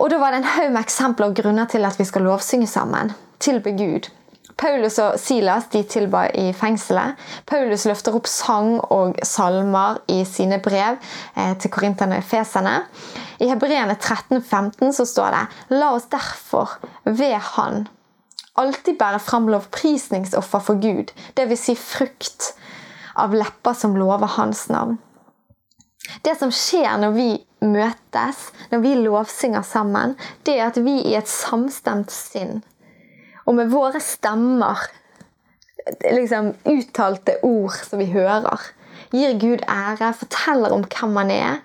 Og 0.00 0.08
da 0.12 0.20
var 0.20 0.32
det 0.32 0.40
en 0.40 0.52
haug 0.54 0.70
med 0.70 0.80
eksempler 0.84 1.30
og 1.30 1.36
grunner 1.36 1.68
til 1.68 1.84
at 1.84 1.98
vi 2.00 2.06
skal 2.08 2.24
lovsynge 2.28 2.68
sammen. 2.70 3.12
Tilbe 3.40 3.74
Gud. 3.76 4.08
Paulus 4.60 4.98
og 5.00 5.16
Silas 5.20 5.70
de 5.72 5.80
tilba 5.88 6.26
i 6.36 6.50
fengselet. 6.56 7.16
Paulus 7.48 7.86
løfter 7.88 8.16
opp 8.16 8.28
sang 8.28 8.74
og 8.92 9.16
salmer 9.24 10.02
i 10.12 10.20
sine 10.28 10.60
brev 10.60 10.98
eh, 11.34 11.54
til 11.60 11.72
korinterne 11.72 12.20
og 12.20 12.28
fesene. 12.28 12.82
I 13.40 13.48
Hebreerne 13.48 13.96
13,15 13.96 14.92
så 14.98 15.08
står 15.08 15.36
det 15.36 15.78
La 15.80 15.94
oss 15.96 16.10
derfor 16.12 16.76
ved 17.08 17.38
Han 17.54 17.86
alltid 18.60 18.98
bære 19.00 19.20
fram 19.24 19.48
lovprisningsoffer 19.50 20.64
for 20.64 20.80
Gud, 20.82 21.12
dvs. 21.38 21.66
Si 21.66 21.76
frukt 21.78 22.52
av 23.18 23.34
lepper 23.36 23.76
som 23.76 23.96
lover 23.98 24.36
Hans 24.38 24.68
navn. 24.72 24.98
Det 26.24 26.34
som 26.38 26.50
skjer 26.54 26.96
når 27.00 27.14
vi 27.14 27.28
møtes, 27.60 28.48
når 28.72 28.82
vi 28.82 28.96
lovsynger 29.04 29.62
sammen, 29.66 30.16
det 30.46 30.58
er 30.58 30.70
at 30.70 30.80
vi 30.80 30.96
i 31.04 31.14
et 31.18 31.28
samstemt 31.30 32.12
sinn 32.14 32.60
og 33.50 33.56
med 33.58 33.72
våre 33.72 33.98
stemmer, 33.98 34.78
liksom 36.04 36.52
uttalte 36.70 37.40
ord 37.46 37.74
som 37.82 37.98
vi 37.98 38.06
hører, 38.12 38.62
gir 39.10 39.34
Gud 39.42 39.64
ære, 39.66 40.12
forteller 40.20 40.74
om 40.76 40.84
hvem 40.86 41.16
han 41.18 41.32
er. 41.34 41.56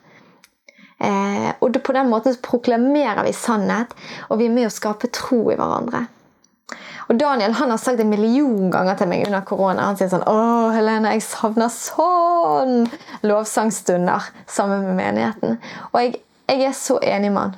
Eh, 1.06 1.52
og 1.60 1.78
på 1.84 1.94
den 1.94 2.10
måten 2.10 2.38
proklamerer 2.42 3.22
vi 3.28 3.36
sannhet, 3.38 3.94
og 4.30 4.40
vi 4.40 4.48
er 4.48 4.56
med 4.56 4.70
å 4.70 4.74
skape 4.74 5.12
tro 5.14 5.44
i 5.52 5.60
hverandre. 5.60 6.06
Og 7.06 7.20
Daniel 7.20 7.54
han 7.54 7.70
har 7.70 7.78
sagt 7.78 8.02
en 8.02 8.10
million 8.10 8.72
ganger 8.74 8.98
til 8.98 9.10
meg 9.12 9.28
under 9.28 9.44
korona. 9.46 9.90
Han 9.90 9.98
sier 9.98 10.10
sånn 10.10 10.26
'Å, 10.26 10.74
Helene, 10.74 11.14
jeg 11.14 11.22
savner 11.22 11.70
sånn 11.70 12.90
lovsangstunder 13.22 14.32
sammen 14.48 14.86
med 14.88 14.98
menigheten.' 14.98 15.60
Og 15.94 16.02
jeg, 16.02 16.16
jeg 16.50 16.66
er 16.66 16.74
så 16.74 17.00
enig 17.02 17.32
med 17.32 17.42
han. 17.42 17.56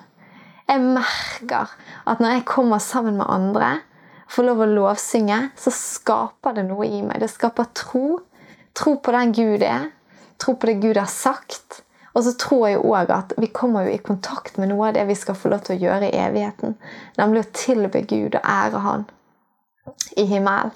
Jeg 0.68 0.82
merker 0.84 1.72
at 2.06 2.20
når 2.20 2.30
jeg 2.30 2.46
kommer 2.46 2.80
sammen 2.84 3.18
med 3.18 3.30
andre, 3.30 3.80
får 4.28 4.44
lov 4.44 4.60
å 4.60 4.68
lovsynge, 4.68 5.52
så 5.56 5.72
skaper 5.72 6.58
det 6.58 6.68
noe 6.68 6.86
i 6.86 7.02
meg. 7.02 7.22
Det 7.24 7.32
skaper 7.32 7.70
tro. 7.74 8.20
Tro 8.76 8.98
på 9.00 9.12
den 9.16 9.32
Gud 9.32 9.64
er. 9.64 9.92
Tro 10.38 10.58
på 10.60 10.68
det 10.68 10.82
Gud 10.84 10.98
har 10.98 11.08
sagt. 11.08 11.82
Og 12.14 12.26
så 12.26 12.34
tror 12.36 12.68
jeg 12.68 12.84
òg 12.84 13.14
at 13.14 13.34
vi 13.38 13.48
kommer 13.48 13.88
jo 13.88 13.94
i 13.96 14.04
kontakt 14.04 14.58
med 14.58 14.74
noe 14.74 14.90
av 14.90 14.98
det 14.98 15.06
vi 15.08 15.16
skal 15.16 15.38
få 15.38 15.54
lov 15.54 15.64
til 15.64 15.78
å 15.78 15.82
gjøre 15.86 16.10
i 16.10 16.20
evigheten. 16.20 16.76
Nemlig 17.18 17.46
å 17.46 17.54
tilbe 17.54 18.02
Gud 18.10 18.36
og 18.36 18.44
ære 18.44 18.84
Han 18.84 19.06
i 20.15 20.26
himmelen. 20.26 20.71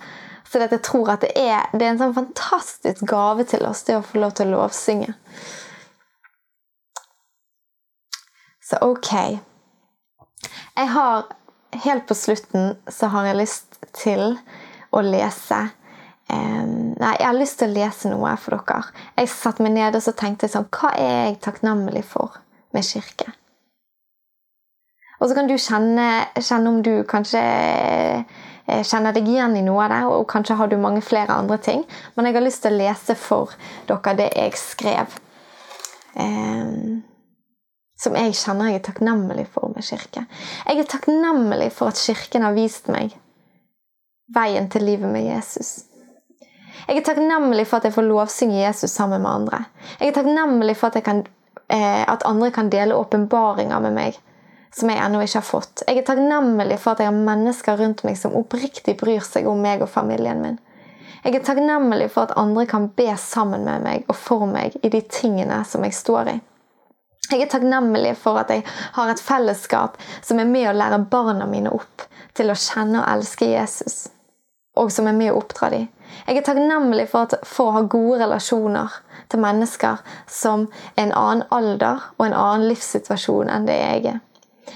Så 0.52 0.60
jeg 0.60 0.82
tror 0.84 1.14
at 1.14 1.24
det 1.24 1.32
er, 1.40 1.70
det 1.72 1.86
er 1.86 1.94
en 1.94 2.00
sånn 2.02 2.16
fantastisk 2.16 3.06
gave 3.08 3.46
til 3.48 3.64
oss, 3.64 3.86
det 3.88 3.96
å 3.96 4.04
få 4.04 4.20
lov 4.20 4.34
til 4.36 4.50
å 4.52 4.60
lovsynge. 4.60 5.14
Så 8.68 8.80
ok. 8.84 9.12
Jeg 10.76 10.88
har 10.92 11.30
helt 11.86 12.08
på 12.08 12.16
slutten 12.16 12.76
så 12.92 13.08
har 13.12 13.30
jeg 13.30 13.40
lyst 13.40 13.80
til 13.96 14.36
å 14.92 15.02
lese 15.06 15.60
eh, 16.28 16.64
Nei, 16.68 17.16
jeg 17.18 17.26
har 17.26 17.38
lyst 17.38 17.60
til 17.62 17.72
å 17.72 17.76
lese 17.76 18.12
noe 18.12 18.36
for 18.40 18.60
dere. 18.60 18.92
Jeg 19.18 19.32
satte 19.32 19.64
meg 19.64 19.76
ned 19.76 19.96
og 19.96 20.04
så 20.04 20.14
tenkte 20.16 20.52
sånn 20.52 20.68
Hva 20.72 20.92
er 21.00 21.14
jeg 21.30 21.40
takknemlig 21.48 22.04
for 22.08 22.42
med 22.76 22.88
kirke? 22.88 23.32
Og 25.22 25.30
så 25.30 25.38
kan 25.38 25.48
du 25.48 25.56
kjenne, 25.56 26.08
kjenne 26.42 26.72
om 26.72 26.80
du 26.84 26.94
kanskje 27.10 27.42
kjenner 28.68 29.16
deg 29.16 29.28
igjen 29.28 29.56
i 29.58 29.64
noe 29.66 29.86
av 29.86 29.94
det, 29.94 30.02
og 30.12 30.28
kanskje 30.32 30.58
har 30.60 30.72
du 30.72 30.78
mange 30.82 31.04
flere 31.06 31.34
andre 31.34 31.58
ting. 31.62 31.86
Men 32.16 32.28
jeg 32.28 32.38
har 32.38 32.46
lyst 32.46 32.64
til 32.66 32.76
å 32.76 32.82
lese 32.82 33.16
for 33.20 33.56
dere 33.90 34.18
det 34.20 34.30
jeg 34.36 34.58
skrev. 34.60 35.20
Um, 36.16 37.02
som 38.02 38.16
jeg 38.18 38.34
kjenner 38.36 38.72
jeg 38.72 38.80
er 38.80 38.88
takknemlig 38.88 39.46
for 39.54 39.72
med 39.76 39.86
kirke. 39.86 40.26
Jeg 40.66 40.82
er 40.82 40.90
takknemlig 40.90 41.70
for 41.76 41.92
at 41.92 42.02
Kirken 42.02 42.46
har 42.46 42.58
vist 42.58 42.90
meg 42.92 43.14
veien 44.34 44.70
til 44.72 44.88
livet 44.88 45.12
med 45.12 45.28
Jesus. 45.28 45.86
Jeg 46.88 46.98
er 46.98 47.06
takknemlig 47.06 47.68
for 47.70 47.78
at 47.78 47.88
jeg 47.88 47.96
får 47.96 48.08
lovsynge 48.08 48.58
Jesus 48.58 48.96
sammen 48.96 49.22
med 49.22 49.32
andre. 49.32 49.62
Jeg 50.00 50.10
er 50.10 50.18
takknemlig 50.18 50.76
for 50.80 50.90
at, 50.90 51.04
kan, 51.06 51.22
eh, 51.70 52.02
at 52.10 52.26
andre 52.26 52.50
kan 52.52 52.72
dele 52.74 52.98
åpenbaringer 52.98 53.84
med 53.86 53.98
meg 54.00 54.18
som 54.76 54.90
jeg 54.90 55.02
ennå 55.04 55.22
ikke 55.24 55.40
har 55.40 55.48
fått. 55.48 55.84
Jeg 55.88 56.00
er 56.00 56.08
takknemlig 56.08 56.78
for 56.80 56.94
at 56.94 57.04
jeg 57.04 57.12
har 57.12 57.24
mennesker 57.32 57.80
rundt 57.80 58.04
meg 58.08 58.20
som 58.20 58.36
oppriktig 58.40 58.96
bryr 59.00 59.24
seg 59.26 59.50
om 59.52 59.60
meg 59.62 59.84
og 59.84 59.92
familien 59.92 60.44
min. 60.44 60.60
Jeg 61.22 61.36
er 61.38 61.44
takknemlig 61.46 62.08
for 62.14 62.26
at 62.26 62.38
andre 62.40 62.66
kan 62.70 62.88
be 62.98 63.12
sammen 63.20 63.68
med 63.68 63.84
meg 63.86 64.08
og 64.10 64.18
for 64.18 64.48
meg 64.50 64.78
i 64.82 64.90
de 64.90 65.04
tingene 65.06 65.60
som 65.70 65.84
jeg 65.86 65.94
står 65.98 66.32
i. 66.32 66.38
Jeg 67.32 67.46
er 67.46 67.52
takknemlig 67.52 68.16
for 68.20 68.40
at 68.42 68.50
jeg 68.52 68.64
har 68.96 69.12
et 69.12 69.22
fellesskap 69.22 70.00
som 70.26 70.40
er 70.42 70.50
med 70.50 70.68
å 70.72 70.74
lære 70.76 71.04
barna 71.12 71.46
mine 71.48 71.72
opp 71.72 72.08
til 72.36 72.50
å 72.52 72.58
kjenne 72.58 73.04
og 73.04 73.08
elske 73.12 73.52
Jesus, 73.52 74.08
og 74.80 74.92
som 74.92 75.08
er 75.08 75.16
med 75.16 75.32
å 75.32 75.38
oppdra 75.40 75.70
dem. 75.72 75.86
Jeg 76.26 76.42
er 76.42 76.48
takknemlig 76.48 77.06
for, 77.12 77.30
at, 77.30 77.46
for 77.48 77.70
å 77.70 77.76
ha 77.78 77.84
gode 77.88 78.20
relasjoner 78.24 78.98
til 79.32 79.44
mennesker 79.44 80.02
som 80.28 80.66
er 80.96 81.06
en 81.06 81.16
annen 81.16 81.46
alder 81.56 82.04
og 82.18 82.26
en 82.26 82.36
annen 82.36 82.68
livssituasjon 82.72 83.52
enn 83.52 83.70
det 83.70 83.78
jeg 83.80 84.06
er. 84.16 84.20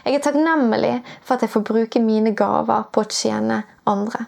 Jeg 0.03 0.17
er 0.17 0.23
takknemlig 0.25 0.95
for 1.23 1.35
at 1.35 1.45
jeg 1.45 1.53
får 1.53 1.65
bruke 1.67 2.01
mine 2.03 2.33
gaver 2.37 2.87
på 2.91 3.03
å 3.03 3.11
tjene 3.11 3.61
andre. 3.89 4.25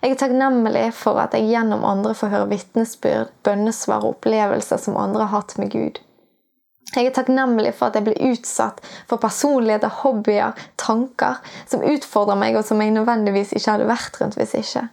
Jeg 0.00 0.14
er 0.14 0.20
takknemlig 0.20 0.84
for 0.96 1.18
at 1.20 1.34
jeg 1.36 1.48
gjennom 1.50 1.84
andre 1.88 2.14
får 2.16 2.32
høre 2.34 2.50
vitnesbyrd, 2.52 3.32
bønnesvar 3.44 4.04
og 4.04 4.16
opplevelser 4.16 4.80
som 4.80 4.98
andre 5.00 5.26
har 5.26 5.40
hatt 5.40 5.56
med 5.60 5.72
Gud. 5.72 6.00
Jeg 6.90 7.06
er 7.06 7.14
takknemlig 7.14 7.72
for 7.78 7.90
at 7.90 7.98
jeg 7.98 8.08
blir 8.08 8.32
utsatt 8.32 8.80
for 9.08 9.22
personligheter, 9.22 9.92
hobbyer, 10.02 10.56
tanker 10.80 11.38
som 11.70 11.84
utfordrer 11.86 12.38
meg, 12.40 12.56
og 12.58 12.66
som 12.66 12.80
jeg 12.82 12.96
nødvendigvis 12.96 13.54
ikke 13.54 13.76
hadde 13.76 13.90
vært 13.90 14.18
rundt 14.20 14.38
hvis 14.40 14.56
ikke. 14.58 14.88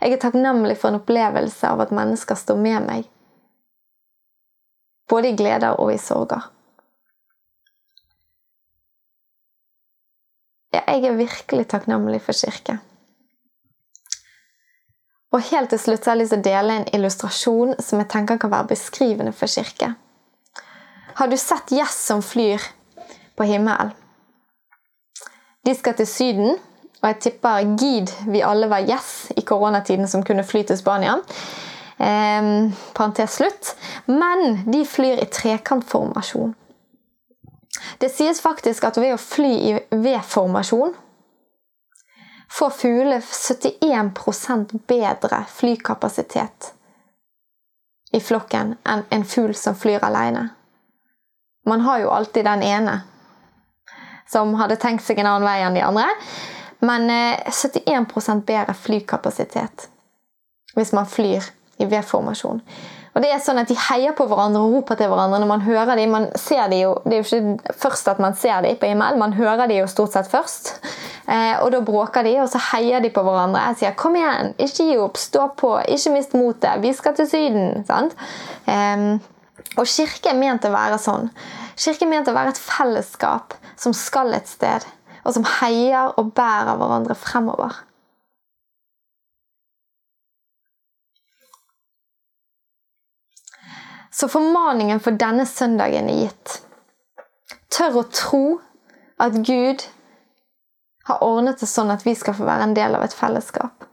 Jeg 0.00 0.16
er 0.16 0.20
takknemlig 0.20 0.76
for 0.80 0.90
en 0.90 1.00
opplevelse 1.00 1.68
av 1.68 1.80
at 1.84 1.92
mennesker 1.94 2.36
står 2.36 2.60
med 2.60 2.86
meg. 2.86 3.08
Både 5.10 5.32
i 5.32 5.36
gleder 5.36 5.80
og 5.80 5.92
i 5.92 5.98
sorger. 6.00 6.50
Jeg 10.72 11.04
er 11.04 11.18
virkelig 11.18 11.66
takknemlig 11.70 12.20
for 12.22 12.36
kirke. 12.36 12.78
Og 15.30 15.42
helt 15.46 15.70
til 15.70 15.78
slutt 15.78 16.06
har 16.06 16.16
jeg 16.16 16.24
lyst 16.24 16.34
til 16.34 16.42
å 16.42 16.46
dele 16.46 16.76
en 16.76 16.88
illustrasjon 16.94 17.76
som 17.78 18.02
jeg 18.02 18.10
tenker 18.10 18.38
kan 18.42 18.50
være 18.50 18.72
beskrivende 18.72 19.32
for 19.34 19.50
kirke. 19.50 19.92
Har 21.18 21.30
du 21.30 21.36
sett 21.38 21.70
gjess 21.74 21.98
som 22.08 22.22
flyr 22.22 22.62
på 23.38 23.46
himmelen? 23.46 23.92
De 25.66 25.74
skal 25.76 25.94
til 25.98 26.08
Syden, 26.08 26.54
og 27.00 27.06
jeg 27.10 27.18
tipper 27.20 27.74
gid 27.78 28.12
vi 28.32 28.40
alle 28.44 28.70
var 28.70 28.86
gjess 28.88 29.30
i 29.36 29.44
koronatiden 29.46 30.08
som 30.08 30.24
kunne 30.26 30.44
fly 30.46 30.64
til 30.66 30.78
Spania. 30.80 31.18
Eh, 32.00 32.72
parentes 32.96 33.36
slutt. 33.36 33.74
Men 34.06 34.62
de 34.72 34.84
flyr 34.88 35.20
i 35.20 35.28
trekantformasjon. 35.30 36.54
Det 37.98 38.08
sies 38.12 38.40
faktisk 38.40 38.84
at 38.84 38.98
ved 39.00 39.14
å 39.14 39.20
fly 39.20 39.52
i 39.70 39.72
V-formasjon 39.90 40.94
får 42.50 42.70
fugler 42.70 43.20
71% 43.20 44.74
bedre 44.86 45.44
flykapasitet 45.48 46.72
i 48.12 48.20
flokken 48.20 48.74
enn 48.84 49.04
en 49.14 49.24
fugl 49.24 49.54
som 49.54 49.76
flyr 49.78 50.02
alene. 50.04 50.48
Man 51.66 51.80
har 51.86 52.00
jo 52.02 52.10
alltid 52.10 52.44
den 52.44 52.62
ene 52.66 53.00
som 54.30 54.54
hadde 54.58 54.78
tenkt 54.80 55.04
seg 55.04 55.20
en 55.20 55.28
annen 55.30 55.46
vei 55.46 55.60
enn 55.62 55.76
de 55.78 55.84
andre. 55.84 56.08
Men 56.80 57.10
71 57.10 57.84
eh, 57.84 58.36
bedre 58.46 58.74
flykapasitet 58.74 59.88
hvis 60.74 60.92
man 60.94 61.06
flyr 61.06 61.44
i 61.82 61.86
V-formasjon. 61.86 62.60
Og 63.14 63.24
det 63.24 63.30
er 63.34 63.40
sånn 63.42 63.58
at 63.58 63.70
De 63.70 63.76
heier 63.88 64.14
på 64.16 64.26
hverandre 64.30 64.60
og 64.62 64.76
roper 64.76 64.98
til 64.98 65.10
hverandre 65.10 65.40
når 65.42 65.50
man 65.50 65.64
hører 65.64 65.98
dem. 65.98 66.12
Man 66.14 66.28
ser 66.38 66.68
de 66.70 66.82
jo, 66.84 66.92
det 67.04 67.16
er 67.16 67.22
jo 67.22 67.26
ikke 67.26 67.74
først 67.82 68.10
at 68.12 68.20
man 68.22 68.36
ser 68.38 68.62
dem 68.66 68.78
på 68.78 68.90
himmelen, 68.90 69.18
man 69.18 69.34
hører 69.34 69.66
dem 69.66 69.80
jo 69.80 69.88
stort 69.90 70.14
sett 70.14 70.30
først. 70.30 70.76
Eh, 71.26 71.56
og 71.62 71.70
Da 71.74 71.80
bråker 71.86 72.26
de, 72.26 72.36
og 72.42 72.48
så 72.52 72.60
heier 72.70 73.02
de 73.02 73.10
på 73.14 73.24
hverandre. 73.26 73.66
Jeg 73.70 73.76
sier 73.82 73.94
'kom 73.94 74.16
igjen, 74.16 74.54
ikke 74.58 74.86
gi 74.86 74.96
opp, 74.98 75.16
stå 75.16 75.50
på, 75.56 75.72
ikke 75.88 76.12
mist 76.12 76.34
motet, 76.34 76.82
vi 76.82 76.92
skal 76.92 77.14
til 77.14 77.26
Syden'. 77.26 77.86
sant? 77.86 78.14
Eh, 78.66 79.18
og 79.76 79.86
Kirke 79.86 80.30
er 80.30 80.38
ment 80.38 80.64
å 80.64 80.72
være 80.72 80.98
sånn. 80.98 81.30
Kirke 81.76 82.02
er 82.02 82.08
ment 82.08 82.28
å 82.28 82.34
være 82.34 82.48
et 82.48 82.58
fellesskap 82.58 83.54
som 83.76 83.92
skal 83.92 84.34
et 84.34 84.48
sted, 84.48 84.84
og 85.24 85.34
som 85.34 85.44
heier 85.44 86.12
og 86.16 86.34
bærer 86.34 86.76
hverandre 86.76 87.14
fremover. 87.14 87.89
Så 94.20 94.28
formaningen 94.28 95.00
for 95.00 95.16
denne 95.16 95.46
søndagen 95.48 96.10
er 96.12 96.26
gitt. 96.26 96.58
Tør 97.72 98.02
å 98.02 98.08
tro 98.12 98.44
at 99.16 99.38
Gud 99.48 99.86
har 101.08 101.22
ordnet 101.24 101.62
det 101.62 101.68
sånn 101.70 101.92
at 101.94 102.04
vi 102.04 102.12
skal 102.18 102.34
få 102.36 102.44
være 102.44 102.66
en 102.66 102.74
del 102.76 102.98
av 102.98 103.06
et 103.06 103.14
fellesskap. 103.16 103.86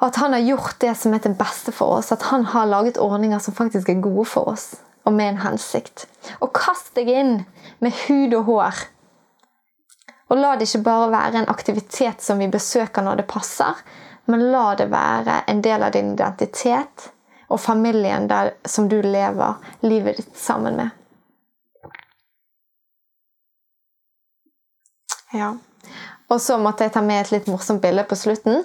Og 0.00 0.04
at 0.10 0.18
han 0.20 0.36
har 0.36 0.44
gjort 0.44 0.76
det 0.84 0.92
som 1.00 1.14
er 1.16 1.22
til 1.24 1.32
beste 1.38 1.72
for 1.72 1.96
oss. 1.96 2.10
At 2.12 2.26
han 2.28 2.44
har 2.52 2.68
laget 2.68 3.00
ordninger 3.00 3.40
som 3.40 3.56
faktisk 3.56 3.88
er 3.88 4.02
gode 4.04 4.26
for 4.28 4.50
oss, 4.52 4.66
og 5.08 5.16
med 5.16 5.32
en 5.32 5.40
hensikt. 5.46 6.04
Og 6.44 6.52
kast 6.56 6.92
deg 6.98 7.08
inn 7.08 7.32
med 7.80 7.96
hud 8.02 8.36
og 8.36 8.50
hår. 8.50 8.82
Og 10.28 10.42
la 10.42 10.50
det 10.60 10.68
ikke 10.68 10.82
bare 10.90 11.08
være 11.14 11.40
en 11.40 11.48
aktivitet 11.54 12.20
som 12.20 12.44
vi 12.44 12.50
besøker 12.52 13.08
når 13.08 13.22
det 13.22 13.26
passer, 13.32 13.80
men 14.28 14.44
la 14.52 14.74
det 14.76 14.90
være 14.92 15.40
en 15.48 15.64
del 15.64 15.88
av 15.88 15.96
din 15.96 16.12
identitet 16.12 17.08
og 17.50 17.60
familien 17.60 18.28
der, 18.30 18.54
som 18.64 18.88
du 18.88 19.00
lever 19.02 19.58
livet 19.82 20.20
ditt 20.20 20.38
sammen 20.38 20.78
med. 20.78 20.90
Ja. 25.34 25.54
Og 26.30 26.40
så 26.42 26.58
måtte 26.58 26.86
jeg 26.86 26.94
ta 26.94 27.02
med 27.02 27.24
et 27.24 27.32
litt 27.34 27.50
morsomt 27.50 27.82
bilde 27.82 28.06
på 28.06 28.18
slutten. 28.18 28.64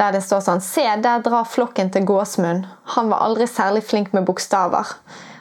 Der 0.00 0.12
det 0.14 0.22
står 0.24 0.44
sånn 0.44 0.62
Se, 0.64 0.84
der 1.04 1.24
drar 1.24 1.48
flokken 1.48 1.92
til 1.92 2.06
Gåsmund. 2.08 2.66
Han 2.96 3.12
var 3.12 3.24
aldri 3.24 3.48
særlig 3.48 3.84
flink 3.88 4.12
med 4.16 4.26
bokstaver. 4.28 4.94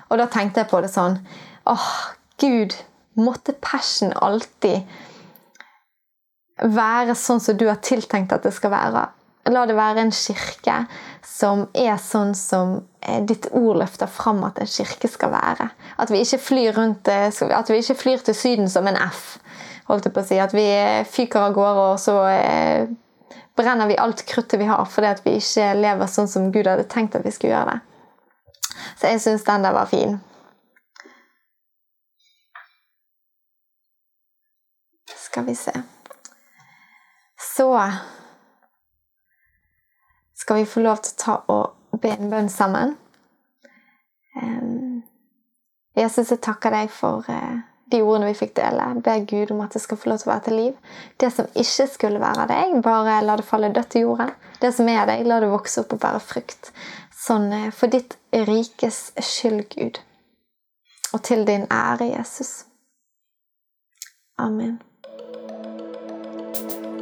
Og 0.10 0.20
da 0.20 0.28
tenkte 0.32 0.64
jeg 0.64 0.72
på 0.72 0.82
det 0.84 0.92
sånn 0.92 1.20
Åh, 1.72 1.88
Gud, 2.42 2.76
måtte 3.20 3.56
passion 3.64 4.16
alltid 4.16 4.88
være 6.62 7.16
sånn 7.18 7.42
som 7.44 7.58
du 7.58 7.68
har 7.70 7.80
tiltenkt 7.84 8.34
at 8.36 8.44
det 8.48 8.54
skal 8.56 8.74
være. 8.74 9.06
La 9.50 9.66
det 9.66 9.74
være 9.74 10.04
en 10.04 10.12
kirke 10.14 10.84
som 11.26 11.64
er 11.74 11.96
sånn 11.98 12.36
som 12.38 12.76
eh, 13.02 13.24
ditt 13.26 13.48
ord 13.58 13.80
løfter 13.82 14.10
fram 14.12 14.44
at 14.46 14.60
en 14.62 14.70
kirke 14.70 15.10
skal 15.10 15.32
være. 15.34 15.72
At 15.98 16.14
vi 16.14 16.22
ikke 16.22 16.38
flyr, 16.38 16.76
rundt, 16.78 17.10
eh, 17.10 17.32
at 17.58 17.72
vi 17.72 17.80
ikke 17.82 17.98
flyr 17.98 18.26
til 18.28 18.38
Syden 18.38 18.70
som 18.70 18.88
en 18.88 19.00
F. 19.02 19.40
holdt 19.90 20.06
jeg 20.06 20.14
på 20.14 20.22
å 20.22 20.28
si. 20.28 20.38
At 20.38 20.54
vi 20.54 20.68
eh, 20.70 21.08
fyker 21.10 21.48
av 21.48 21.56
gårde, 21.58 21.88
og 21.90 22.00
så 22.00 22.20
brenner 23.58 23.90
vi 23.90 23.98
alt 24.00 24.22
kruttet 24.30 24.62
vi 24.62 24.70
har 24.70 24.86
fordi 24.88 25.10
at 25.10 25.26
vi 25.26 25.36
ikke 25.42 25.74
lever 25.78 26.10
sånn 26.10 26.30
som 26.30 26.52
Gud 26.54 26.70
hadde 26.70 26.88
tenkt 26.90 27.18
at 27.18 27.26
vi 27.26 27.34
skulle 27.34 27.56
gjøre 27.56 27.74
det. 27.74 27.80
Så 29.00 29.10
jeg 29.10 29.24
syns 29.26 29.48
den 29.48 29.66
der 29.66 29.74
var 29.76 29.90
fin. 29.90 30.20
Skal 35.32 35.46
vi 35.48 35.56
se 35.56 35.72
Så 37.40 37.72
skal 40.42 40.62
vi 40.62 40.68
få 40.70 40.84
lov 40.84 41.04
til 41.06 41.14
å 41.14 41.22
ta 41.22 41.38
og 41.54 42.02
be 42.02 42.16
en 42.16 42.34
bønn 42.34 42.50
sammen. 42.50 42.98
Jesus, 45.98 46.32
jeg 46.32 46.40
takker 46.42 46.72
deg 46.74 46.92
for 46.94 47.28
eh, 47.30 47.62
de 47.92 48.00
ordene 48.02 48.30
vi 48.30 48.38
fikk 48.40 48.56
dele. 48.62 48.86
Jeg 48.94 49.04
ber 49.06 49.26
Gud 49.28 49.52
om 49.56 49.64
at 49.66 49.76
det 49.76 49.82
skal 49.84 50.00
få 50.00 50.12
lov 50.12 50.22
til 50.22 50.30
å 50.30 50.32
være 50.32 50.46
til 50.48 50.58
liv. 50.58 51.00
Det 51.20 51.32
som 51.36 51.50
ikke 51.52 51.88
skulle 51.92 52.22
være 52.24 52.48
deg, 52.52 52.78
bare 52.86 53.20
la 53.26 53.36
det 53.40 53.48
falle 53.48 53.74
dødt 53.76 53.98
i 54.00 54.06
jorda. 54.06 54.30
Det 54.62 54.72
som 54.76 54.90
er 54.92 55.04
deg, 55.10 55.26
la 55.28 55.42
det 55.44 55.52
vokse 55.52 55.84
opp 55.84 55.98
og 55.98 56.04
bære 56.04 56.22
frukt. 56.24 56.72
Sånn 57.22 57.52
eh, 57.58 57.68
for 57.76 57.92
ditt 57.92 58.16
rikes 58.48 59.10
skyld, 59.20 59.66
Gud. 59.76 60.00
Og 61.12 61.20
til 61.28 61.44
din 61.46 61.68
ære, 61.68 62.14
Jesus. 62.14 62.64
Amen. 64.40 64.80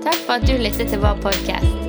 Takk 0.02 0.25
for 0.25 0.39
at 0.39 0.49
du 0.49 0.58
lyttet 0.58 0.89
til 0.89 1.06
vår 1.06 1.21
podkast. 1.21 1.88